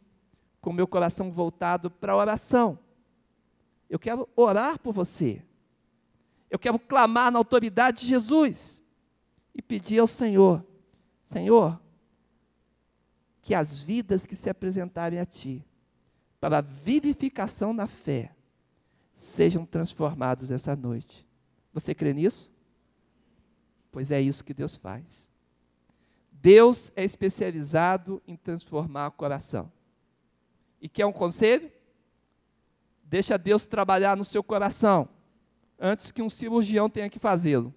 com 0.61 0.71
meu 0.71 0.85
coração 0.85 1.31
voltado 1.31 1.89
para 1.89 2.13
a 2.13 2.15
oração. 2.15 2.77
Eu 3.89 3.97
quero 3.97 4.29
orar 4.35 4.77
por 4.77 4.93
você. 4.93 5.41
Eu 6.51 6.59
quero 6.59 6.77
clamar 6.77 7.31
na 7.31 7.39
autoridade 7.39 8.01
de 8.01 8.05
Jesus 8.05 8.79
e 9.55 9.59
pedir 9.59 9.97
ao 9.97 10.05
Senhor: 10.05 10.63
Senhor, 11.23 11.81
que 13.41 13.55
as 13.55 13.81
vidas 13.81 14.27
que 14.27 14.35
se 14.35 14.51
apresentarem 14.51 15.17
a 15.17 15.25
Ti, 15.25 15.65
para 16.39 16.59
a 16.59 16.61
vivificação 16.61 17.73
na 17.73 17.87
fé, 17.87 18.35
sejam 19.23 19.65
transformadas 19.65 20.51
essa 20.51 20.75
noite. 20.75 21.25
Você 21.73 21.95
crê 21.95 22.13
nisso? 22.13 22.51
Pois 23.91 24.11
é 24.11 24.21
isso 24.21 24.43
que 24.43 24.53
Deus 24.53 24.75
faz. 24.75 25.31
Deus 26.31 26.91
é 26.95 27.03
especializado 27.03 28.21
em 28.27 28.35
transformar 28.35 29.07
o 29.07 29.11
coração. 29.11 29.71
E 30.81 30.89
quer 30.89 31.05
um 31.05 31.13
conselho? 31.13 31.71
Deixa 33.03 33.37
Deus 33.37 33.65
trabalhar 33.65 34.17
no 34.17 34.25
seu 34.25 34.43
coração 34.43 35.07
antes 35.79 36.11
que 36.11 36.21
um 36.21 36.29
cirurgião 36.29 36.89
tenha 36.89 37.09
que 37.09 37.19
fazê-lo. 37.19 37.73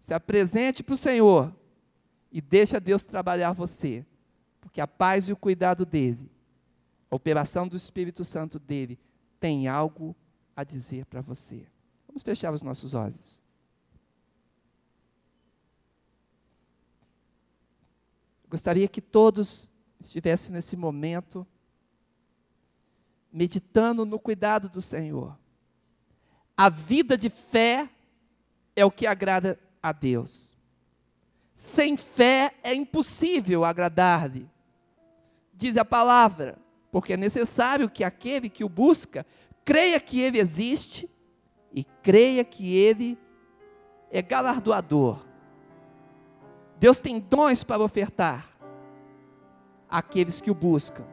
Se 0.00 0.14
apresente 0.14 0.82
para 0.82 0.94
o 0.94 0.96
Senhor 0.96 1.54
e 2.32 2.40
deixa 2.40 2.80
Deus 2.80 3.04
trabalhar 3.04 3.52
você, 3.52 4.04
porque 4.60 4.80
a 4.80 4.86
paz 4.86 5.28
e 5.28 5.32
o 5.32 5.36
cuidado 5.36 5.84
dele, 5.84 6.30
a 7.10 7.16
operação 7.16 7.68
do 7.68 7.76
Espírito 7.76 8.24
Santo 8.24 8.58
dele, 8.58 8.98
tem 9.38 9.68
algo 9.68 10.14
a 10.54 10.64
dizer 10.64 11.06
para 11.06 11.20
você. 11.20 11.66
Vamos 12.06 12.22
fechar 12.22 12.52
os 12.52 12.62
nossos 12.62 12.94
olhos. 12.94 13.42
Gostaria 18.48 18.88
que 18.88 19.00
todos 19.00 19.72
estivessem 20.00 20.52
nesse 20.52 20.76
momento 20.76 21.46
meditando 23.32 24.06
no 24.06 24.18
cuidado 24.18 24.68
do 24.68 24.80
Senhor. 24.80 25.38
A 26.56 26.70
vida 26.70 27.18
de 27.18 27.28
fé 27.28 27.90
é 28.74 28.84
o 28.84 28.90
que 28.90 29.06
agrada 29.06 29.60
a 29.82 29.92
Deus. 29.92 30.56
Sem 31.54 31.96
fé 31.96 32.54
é 32.62 32.74
impossível 32.74 33.64
agradar-lhe. 33.64 34.48
Diz 35.52 35.76
a 35.76 35.84
palavra, 35.84 36.58
porque 36.96 37.12
é 37.12 37.16
necessário 37.18 37.90
que 37.90 38.02
aquele 38.02 38.48
que 38.48 38.64
o 38.64 38.70
busca 38.70 39.26
creia 39.66 40.00
que 40.00 40.18
ele 40.18 40.38
existe 40.38 41.06
e 41.70 41.84
creia 41.84 42.42
que 42.42 42.74
ele 42.74 43.18
é 44.10 44.22
galardoador. 44.22 45.22
Deus 46.80 46.98
tem 46.98 47.20
dons 47.20 47.62
para 47.62 47.82
ofertar 47.82 48.48
àqueles 49.90 50.40
que 50.40 50.50
o 50.50 50.54
buscam. 50.54 51.04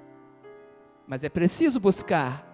Mas 1.06 1.22
é 1.22 1.28
preciso 1.28 1.82
buscar, 1.82 2.48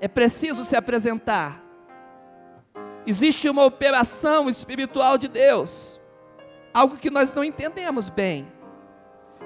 é 0.00 0.08
preciso 0.08 0.64
se 0.64 0.74
apresentar. 0.74 1.62
Existe 3.06 3.48
uma 3.48 3.64
operação 3.64 4.48
espiritual 4.48 5.16
de 5.16 5.28
Deus, 5.28 6.00
algo 6.74 6.96
que 6.96 7.12
nós 7.12 7.32
não 7.32 7.44
entendemos 7.44 8.10
bem, 8.10 8.44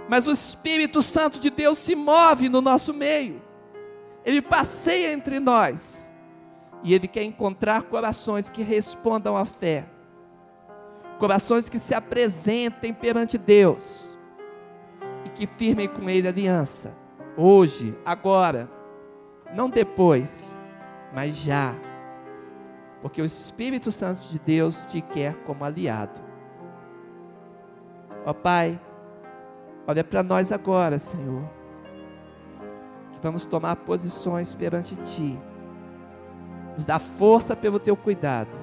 mas 0.09 0.27
o 0.27 0.31
Espírito 0.31 1.03
Santo 1.03 1.39
de 1.39 1.51
Deus 1.51 1.79
se 1.79 1.95
move 1.95 2.49
no 2.49 2.61
nosso 2.61 2.93
meio, 2.93 3.43
ele 4.25 4.43
passeia 4.43 5.13
entre 5.13 5.41
nós, 5.41 6.13
e 6.83 6.95
ele 6.95 7.09
quer 7.09 7.23
encontrar 7.23 7.83
corações 7.83 8.49
que 8.49 8.63
respondam 8.63 9.37
à 9.37 9.45
fé, 9.45 9.87
corações 11.19 11.69
que 11.69 11.79
se 11.79 11.95
apresentem 11.95 12.93
perante 12.93 13.39
Deus. 13.39 14.19
E 15.25 15.29
que 15.29 15.47
firmem 15.47 15.89
com 15.89 16.11
Ele 16.11 16.27
aliança. 16.27 16.99
Hoje, 17.37 17.97
agora, 18.05 18.69
não 19.55 19.71
depois, 19.71 20.61
mas 21.15 21.37
já. 21.37 21.77
Porque 23.01 23.23
o 23.23 23.25
Espírito 23.25 23.93
Santo 23.93 24.23
de 24.23 24.39
Deus 24.41 24.85
te 24.87 25.01
quer 25.01 25.35
como 25.45 25.65
aliado. 25.65 26.21
Ó 28.27 28.33
Pai, 28.33 28.81
olha 29.87 30.05
para 30.05 30.23
nós 30.23 30.53
agora, 30.53 30.99
Senhor. 30.99 31.43
Que 33.13 33.19
vamos 33.23 33.45
tomar 33.45 33.77
posições 33.77 34.55
perante 34.55 34.97
Ti. 34.97 35.39
Nos 36.75 36.87
dá 36.87 36.99
força 36.99 37.55
pelo 37.55 37.79
Teu 37.79 37.97
cuidado. 37.97 38.59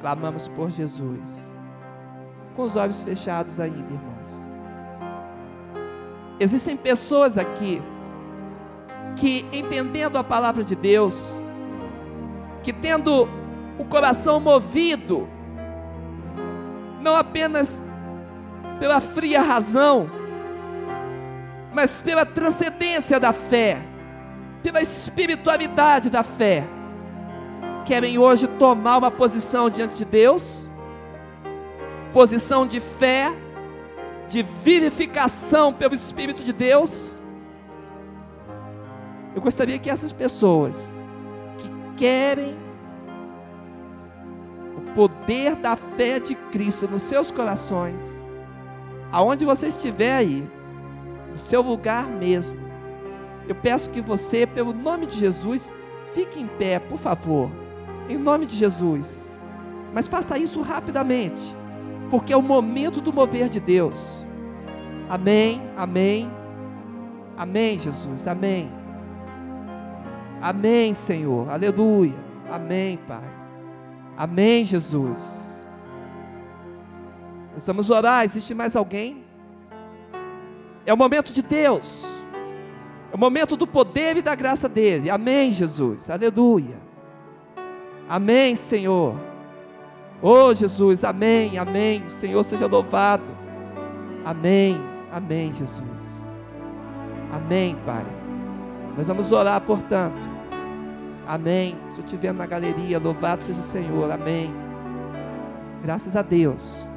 Clamamos 0.00 0.48
por 0.48 0.70
Jesus. 0.70 1.54
Com 2.56 2.62
os 2.62 2.76
olhos 2.76 3.02
fechados 3.02 3.60
ainda, 3.60 3.78
irmãos. 3.78 4.46
Existem 6.40 6.76
pessoas 6.76 7.38
aqui 7.38 7.80
que, 9.16 9.46
entendendo 9.52 10.16
a 10.16 10.24
palavra 10.24 10.64
de 10.64 10.74
Deus, 10.74 11.34
que 12.62 12.72
tendo 12.72 13.28
o 13.78 13.84
coração 13.84 14.40
movido, 14.40 15.28
não 17.00 17.16
apenas 17.16 17.84
pela 18.82 19.00
fria 19.00 19.40
razão, 19.40 20.10
mas 21.72 22.02
pela 22.02 22.26
transcendência 22.26 23.20
da 23.20 23.32
fé, 23.32 23.80
pela 24.60 24.82
espiritualidade 24.82 26.10
da 26.10 26.24
fé, 26.24 26.64
querem 27.84 28.18
hoje 28.18 28.48
tomar 28.48 28.98
uma 28.98 29.08
posição 29.08 29.70
diante 29.70 29.94
de 29.94 30.04
Deus, 30.04 30.68
posição 32.12 32.66
de 32.66 32.80
fé, 32.80 33.32
de 34.26 34.42
vivificação 34.42 35.72
pelo 35.72 35.94
Espírito 35.94 36.42
de 36.42 36.52
Deus. 36.52 37.20
Eu 39.32 39.40
gostaria 39.40 39.78
que 39.78 39.90
essas 39.90 40.10
pessoas 40.10 40.96
que 41.56 41.70
querem 41.96 42.58
o 44.76 44.92
poder 44.92 45.54
da 45.54 45.76
fé 45.76 46.18
de 46.18 46.34
Cristo 46.34 46.88
nos 46.88 47.02
seus 47.02 47.30
corações, 47.30 48.20
aonde 49.12 49.44
você 49.44 49.68
estiver 49.68 50.14
aí, 50.14 50.48
no 51.30 51.38
seu 51.38 51.62
lugar 51.62 52.06
mesmo, 52.06 52.58
eu 53.46 53.54
peço 53.54 53.90
que 53.90 54.00
você, 54.00 54.46
pelo 54.46 54.72
nome 54.72 55.06
de 55.06 55.18
Jesus, 55.18 55.72
fique 56.12 56.40
em 56.40 56.46
pé, 56.46 56.78
por 56.78 56.98
favor, 56.98 57.50
em 58.08 58.18
nome 58.18 58.46
de 58.46 58.56
Jesus. 58.56 59.32
Mas 59.92 60.08
faça 60.08 60.38
isso 60.38 60.60
rapidamente 60.62 61.56
porque 62.12 62.30
é 62.30 62.36
o 62.36 62.42
momento 62.42 63.00
do 63.00 63.10
mover 63.10 63.48
de 63.48 63.58
Deus. 63.58 64.26
Amém, 65.08 65.62
amém, 65.74 66.30
amém, 67.38 67.78
Jesus, 67.78 68.26
amém. 68.26 68.70
Amém, 70.38 70.92
Senhor, 70.92 71.48
aleluia, 71.48 72.14
amém, 72.50 72.98
Pai, 73.08 73.24
amém, 74.14 74.62
Jesus. 74.62 75.61
Nós 77.54 77.66
vamos 77.66 77.90
orar, 77.90 78.24
existe 78.24 78.54
mais 78.54 78.76
alguém? 78.76 79.24
É 80.84 80.92
o 80.92 80.96
momento 80.96 81.32
de 81.32 81.42
Deus, 81.42 82.04
é 83.12 83.14
o 83.14 83.18
momento 83.18 83.56
do 83.56 83.66
poder 83.66 84.16
e 84.16 84.22
da 84.22 84.34
graça 84.34 84.68
dEle, 84.68 85.10
amém, 85.10 85.50
Jesus, 85.50 86.10
aleluia, 86.10 86.76
amém, 88.08 88.56
Senhor. 88.56 89.16
Oh 90.24 90.54
Jesus, 90.54 91.02
amém, 91.02 91.58
amém. 91.58 92.04
O 92.06 92.10
Senhor 92.10 92.44
seja 92.44 92.68
louvado. 92.68 93.24
Amém, 94.24 94.80
amém, 95.10 95.52
Jesus. 95.52 96.32
Amém, 97.32 97.76
Pai. 97.84 98.06
Nós 98.96 99.04
vamos 99.06 99.32
orar, 99.32 99.60
portanto. 99.62 100.30
Amém. 101.26 101.76
Se 101.86 101.98
eu 101.98 102.04
estiver 102.04 102.32
na 102.32 102.46
galeria, 102.46 103.00
louvado 103.00 103.42
seja 103.42 103.58
o 103.58 103.64
Senhor. 103.64 104.12
Amém. 104.12 104.54
Graças 105.82 106.14
a 106.14 106.22
Deus. 106.22 106.91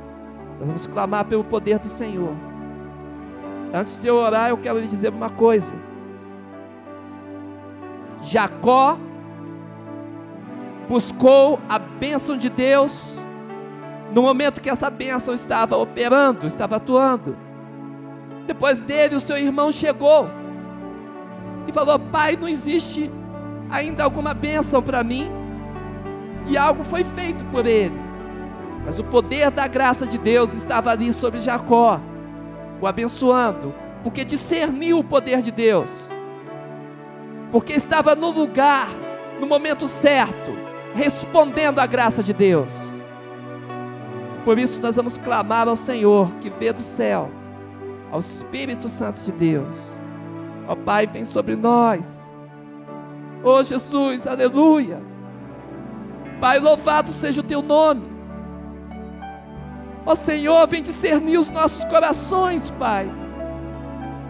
Nós 0.58 0.68
vamos 0.68 0.86
clamar 0.86 1.26
pelo 1.26 1.44
poder 1.44 1.80
do 1.80 1.88
Senhor. 1.88 2.34
Antes 3.74 4.00
de 4.00 4.08
eu 4.08 4.16
orar, 4.16 4.50
eu 4.50 4.58
quero 4.58 4.80
lhe 4.80 4.88
dizer 4.88 5.10
uma 5.10 5.30
coisa. 5.30 5.76
Jacó 8.22 8.98
buscou 10.88 11.60
a 11.68 11.78
bênção 11.78 12.38
de 12.38 12.50
Deus 12.50 13.20
no 14.14 14.22
momento 14.22 14.62
que 14.62 14.70
essa 14.70 14.90
bênção 14.90 15.34
estava 15.34 15.76
operando, 15.76 16.48
estava 16.48 16.78
atuando. 16.78 17.36
Depois 18.48 18.82
dele, 18.82 19.16
o 19.16 19.20
seu 19.20 19.38
irmão 19.38 19.72
chegou 19.72 20.30
e 21.68 21.74
falou: 21.74 22.00
Pai, 22.00 22.38
não 22.40 22.48
existe 22.48 23.12
ainda 23.70 24.04
alguma 24.04 24.34
bênção 24.34 24.82
para 24.82 25.04
mim. 25.04 25.30
E 26.48 26.58
algo 26.58 26.84
foi 26.84 27.04
feito 27.04 27.44
por 27.46 27.66
ele. 27.66 28.05
Mas 28.86 29.00
o 29.00 29.04
poder 29.04 29.50
da 29.50 29.68
graça 29.68 30.06
de 30.06 30.18
Deus 30.18 30.54
estava 30.54 30.92
ali 30.92 31.12
sobre 31.12 31.40
Jacó, 31.40 32.00
o 32.80 32.86
abençoando, 32.86 33.74
porque 34.04 34.24
discerniu 34.24 35.00
o 35.00 35.04
poder 35.04 35.42
de 35.42 35.52
Deus, 35.52 36.10
porque 37.52 37.74
estava 37.74 38.14
no 38.14 38.30
lugar, 38.30 38.88
no 39.40 39.48
momento 39.48 39.88
certo 39.88 40.66
respondendo 40.96 41.80
à 41.80 41.86
graça 41.86 42.24
de 42.24 42.34
Deus. 42.34 42.96
Por 44.46 44.58
isso 44.58 44.82
nós 44.82 44.96
vamos 44.96 45.18
clamar 45.18 45.68
ao 45.68 45.76
Senhor 45.76 46.32
que 46.40 46.50
vê 46.50 46.72
do 46.72 46.82
céu, 46.82 47.30
ao 48.12 48.20
Espírito 48.20 48.88
Santo 48.88 49.22
de 49.22 49.32
Deus. 49.32 50.00
Ó 50.68 50.76
Pai, 50.76 51.06
vem 51.06 51.26
sobre 51.26 51.56
nós. 51.56 52.36
Ó 53.44 53.62
Jesus, 53.62 54.26
aleluia. 54.26 55.02
Pai, 56.40 56.60
louvado 56.60 57.10
seja 57.10 57.42
o 57.42 57.44
teu 57.44 57.62
nome. 57.62 58.15
Ó 60.06 60.16
Senhor, 60.16 60.68
vem 60.68 60.84
discernir 60.84 61.38
os 61.38 61.50
nossos 61.50 61.84
corações, 61.86 62.70
Pai. 62.70 63.10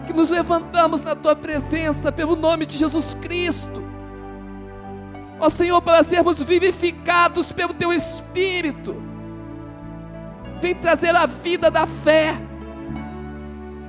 Que 0.06 0.12
nos 0.12 0.30
levantamos 0.30 1.04
na 1.04 1.14
tua 1.14 1.36
presença 1.36 2.10
pelo 2.10 2.36
nome 2.36 2.64
de 2.64 2.78
Jesus 2.78 3.14
Cristo 3.14 3.86
ó 5.38 5.48
Senhor, 5.50 5.80
para 5.82 6.02
sermos 6.02 6.42
vivificados 6.42 7.52
pelo 7.52 7.74
Teu 7.74 7.92
Espírito. 7.92 8.96
Vem 10.60 10.74
trazer 10.74 11.14
a 11.14 11.26
vida 11.26 11.70
da 11.70 11.86
fé. 11.86 12.36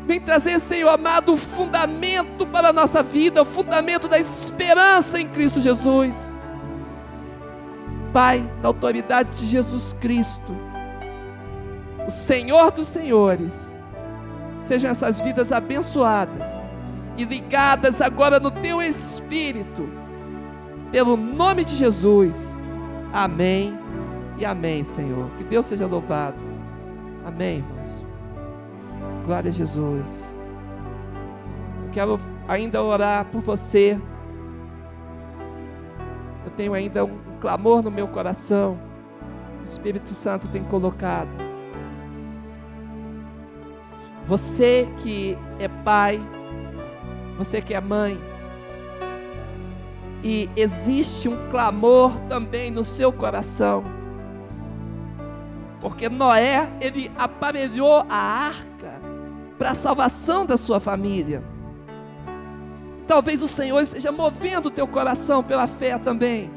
Vem 0.05 0.21
trazer, 0.21 0.59
Senhor 0.59 0.89
amado, 0.89 1.33
o 1.33 1.37
fundamento 1.37 2.45
para 2.45 2.69
a 2.69 2.73
nossa 2.73 3.03
vida, 3.03 3.41
o 3.41 3.45
fundamento 3.45 4.07
da 4.07 4.17
esperança 4.17 5.19
em 5.19 5.27
Cristo 5.27 5.59
Jesus. 5.59 6.47
Pai, 8.13 8.49
na 8.61 8.69
autoridade 8.69 9.31
de 9.31 9.45
Jesus 9.45 9.93
Cristo, 9.99 10.55
o 12.07 12.11
Senhor 12.11 12.71
dos 12.71 12.87
Senhores, 12.87 13.77
sejam 14.57 14.89
essas 14.89 15.19
vidas 15.19 15.51
abençoadas 15.51 16.49
e 17.17 17.25
ligadas 17.25 18.01
agora 18.01 18.39
no 18.39 18.49
Teu 18.49 18.81
Espírito 18.81 19.87
pelo 20.91 21.17
nome 21.17 21.65
de 21.65 21.75
Jesus. 21.75 22.63
Amém 23.11 23.77
e 24.37 24.45
amém, 24.45 24.83
Senhor. 24.83 25.29
Que 25.37 25.43
Deus 25.43 25.65
seja 25.65 25.85
louvado. 25.85 26.41
Amém, 27.25 27.57
irmãos. 27.57 28.05
Glória 29.25 29.49
a 29.49 29.51
Jesus. 29.51 30.37
Quero 31.91 32.19
ainda 32.47 32.81
orar 32.81 33.25
por 33.25 33.41
você. 33.41 33.99
Eu 36.45 36.51
tenho 36.51 36.73
ainda 36.73 37.03
um 37.03 37.19
clamor 37.41 37.81
no 37.81 37.91
meu 37.91 38.07
coração. 38.07 38.79
O 39.59 39.63
Espírito 39.63 40.13
Santo 40.13 40.47
tem 40.47 40.63
colocado. 40.63 41.46
Você 44.27 44.89
que 44.97 45.37
é 45.57 45.67
pai, 45.67 46.19
você 47.37 47.61
que 47.61 47.73
é 47.73 47.79
mãe, 47.79 48.19
e 50.23 50.49
existe 50.55 51.29
um 51.29 51.47
clamor 51.49 52.11
também 52.27 52.69
no 52.69 52.83
seu 52.83 53.13
coração. 53.13 53.85
Porque 55.79 56.09
Noé, 56.09 56.69
ele 56.81 57.11
aparelhou 57.17 58.05
a 58.09 58.17
arca 58.17 59.01
para 59.57 59.71
a 59.71 59.75
salvação 59.75 60.45
da 60.45 60.57
sua 60.57 60.79
família. 60.79 61.43
Talvez 63.07 63.41
o 63.41 63.47
Senhor 63.47 63.79
esteja 63.79 64.11
movendo 64.11 64.65
o 64.65 64.71
teu 64.71 64.87
coração 64.87 65.43
pela 65.43 65.67
fé 65.67 65.97
também. 65.97 66.51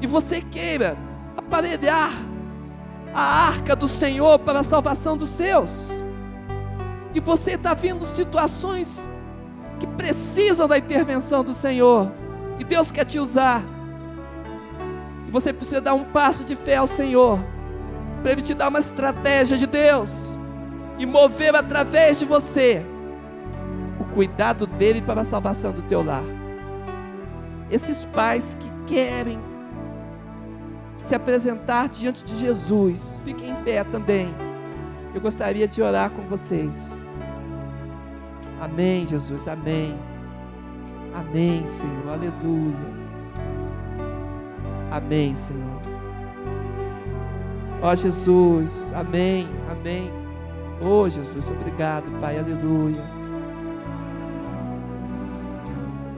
E 0.00 0.06
você 0.06 0.40
queira 0.40 0.96
aparelhar 1.36 2.12
a 3.14 3.46
arca 3.48 3.74
do 3.74 3.88
Senhor 3.88 4.38
para 4.38 4.60
a 4.60 4.62
salvação 4.62 5.16
dos 5.16 5.30
seus. 5.30 6.01
E 7.14 7.20
você 7.20 7.52
está 7.52 7.74
vendo 7.74 8.04
situações 8.04 9.06
que 9.78 9.86
precisam 9.86 10.66
da 10.66 10.78
intervenção 10.78 11.44
do 11.44 11.52
Senhor. 11.52 12.10
E 12.58 12.64
Deus 12.64 12.90
quer 12.90 13.04
te 13.04 13.18
usar. 13.18 13.62
E 15.26 15.30
você 15.30 15.52
precisa 15.52 15.80
dar 15.80 15.94
um 15.94 16.04
passo 16.04 16.44
de 16.44 16.56
fé 16.56 16.76
ao 16.76 16.86
Senhor. 16.86 17.38
Para 18.22 18.32
Ele 18.32 18.42
te 18.42 18.54
dar 18.54 18.68
uma 18.68 18.78
estratégia 18.78 19.58
de 19.58 19.66
Deus. 19.66 20.38
E 20.98 21.04
mover 21.04 21.54
através 21.54 22.18
de 22.18 22.24
você 22.24 22.84
o 23.98 24.04
cuidado 24.04 24.66
dele 24.66 25.02
para 25.02 25.20
a 25.20 25.24
salvação 25.24 25.72
do 25.72 25.82
teu 25.82 26.04
lar. 26.04 26.24
Esses 27.70 28.04
pais 28.04 28.56
que 28.58 28.70
querem 28.86 29.38
se 30.96 31.14
apresentar 31.14 31.88
diante 31.88 32.24
de 32.24 32.38
Jesus, 32.38 33.20
fiquem 33.24 33.50
em 33.50 33.64
pé 33.64 33.82
também. 33.84 34.32
Eu 35.14 35.20
gostaria 35.20 35.68
de 35.68 35.82
orar 35.82 36.10
com 36.10 36.22
vocês. 36.22 37.02
Amém, 38.60 39.06
Jesus, 39.06 39.46
amém. 39.46 39.98
Amém, 41.14 41.66
Senhor, 41.66 42.08
aleluia. 42.08 43.02
Amém, 44.90 45.34
Senhor. 45.36 45.80
Ó 47.82 47.94
Jesus, 47.94 48.92
amém, 48.94 49.48
amém. 49.70 50.10
Ó 50.80 51.08
Jesus, 51.08 51.50
obrigado, 51.50 52.04
Pai, 52.20 52.38
aleluia. 52.38 53.02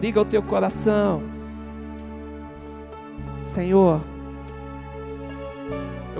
Liga 0.01 0.21
o 0.21 0.25
teu 0.25 0.43
coração, 0.43 1.23
Senhor. 3.43 4.14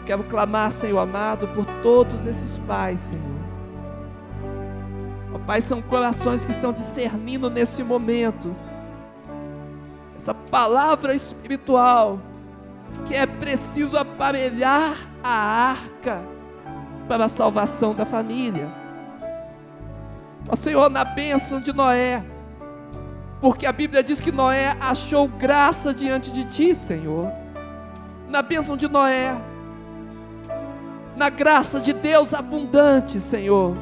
Quero 0.05 0.25
clamar, 0.25 0.71
Senhor 0.71 0.99
amado, 0.99 1.49
por 1.49 1.65
todos 1.83 2.27
esses 2.27 2.59
pais, 2.59 3.01
Senhor. 3.01 3.25
Ó 5.35 5.39
Pai, 5.39 5.61
são 5.61 5.81
corações 5.81 6.45
que 6.45 6.53
estão 6.53 6.73
discernindo 6.73 7.49
nesse 7.49 7.83
momento 7.83 8.55
essa 10.15 10.33
palavra 10.33 11.15
espiritual 11.15 12.21
que 13.07 13.15
é 13.15 13.27
preciso 13.27 13.97
aparelhar 13.97 14.97
a 15.23 15.31
arca 15.71 16.23
para 17.09 17.25
a 17.25 17.29
salvação 17.29 17.93
da 17.93 18.07
família. 18.07 18.69
Ó 20.49 20.55
Senhor, 20.55 20.89
na 20.89 21.05
bênção 21.05 21.61
de 21.61 21.73
Noé, 21.73 22.23
porque 23.41 23.67
a 23.67 23.73
Bíblia 23.73 24.03
diz 24.03 24.21
que 24.21 24.31
Noé 24.31 24.77
achou 24.81 25.27
graça 25.27 25.93
diante 25.93 26.31
de 26.31 26.45
ti, 26.45 26.75
Senhor. 26.75 27.31
Na 28.29 28.41
bênção 28.41 28.77
de 28.77 28.89
Noé, 28.89 29.37
na 31.17 31.29
graça 31.29 31.81
de 31.81 31.93
Deus 31.93 32.35
abundante, 32.35 33.21
Senhor. 33.21 33.77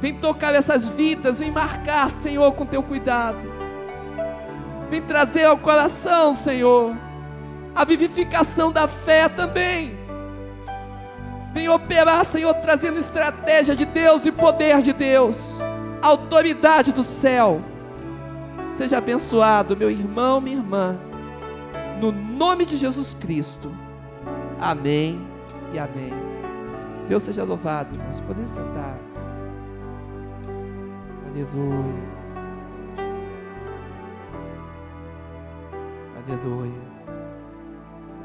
Vem 0.00 0.14
tocar 0.14 0.54
essas 0.54 0.86
vidas, 0.86 1.40
vem 1.40 1.50
marcar, 1.50 2.10
Senhor, 2.10 2.52
com 2.52 2.66
teu 2.66 2.82
cuidado. 2.82 3.52
Vem 4.90 5.02
trazer 5.02 5.44
ao 5.44 5.58
coração, 5.58 6.34
Senhor, 6.34 6.94
a 7.74 7.84
vivificação 7.84 8.70
da 8.70 8.86
fé 8.86 9.28
também. 9.28 9.98
Vem 11.52 11.68
operar, 11.68 12.24
Senhor, 12.24 12.52
trazendo 12.54 12.98
estratégia 12.98 13.76
de 13.76 13.84
Deus 13.84 14.26
e 14.26 14.32
poder 14.32 14.82
de 14.82 14.92
Deus, 14.92 15.58
autoridade 16.02 16.92
do 16.92 17.04
céu. 17.04 17.62
Seja 18.68 18.98
abençoado, 18.98 19.76
meu 19.76 19.90
irmão, 19.90 20.40
minha 20.40 20.56
irmã, 20.56 20.98
no 22.00 22.10
nome 22.10 22.66
de 22.66 22.76
Jesus 22.76 23.14
Cristo. 23.14 23.72
Amém 24.60 25.20
e 25.72 25.78
amém. 25.78 26.23
Deus 27.08 27.22
seja 27.22 27.44
louvado, 27.44 27.94
irmãos. 27.94 28.20
Podem 28.20 28.46
sentar. 28.46 28.98
Aleluia. 31.28 32.24
Aleluia. 36.26 36.94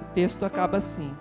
O 0.01 0.13
texto 0.13 0.45
acaba 0.45 0.77
assim. 0.77 1.13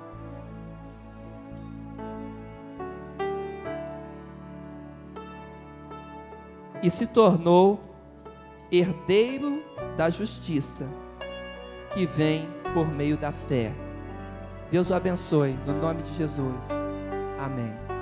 E 6.81 6.91
se 6.91 7.07
tornou 7.07 7.81
herdeiro 8.71 9.63
da 9.97 10.09
justiça 10.09 10.87
que 11.93 12.07
vem 12.07 12.49
por 12.73 12.87
meio 12.87 13.17
da 13.17 13.33
fé. 13.33 13.75
Deus 14.71 14.91
o 14.91 14.95
abençoe, 14.95 15.59
no 15.67 15.75
nome 15.75 16.03
de 16.03 16.15
Jesus. 16.15 16.69
Amém. 17.39 17.97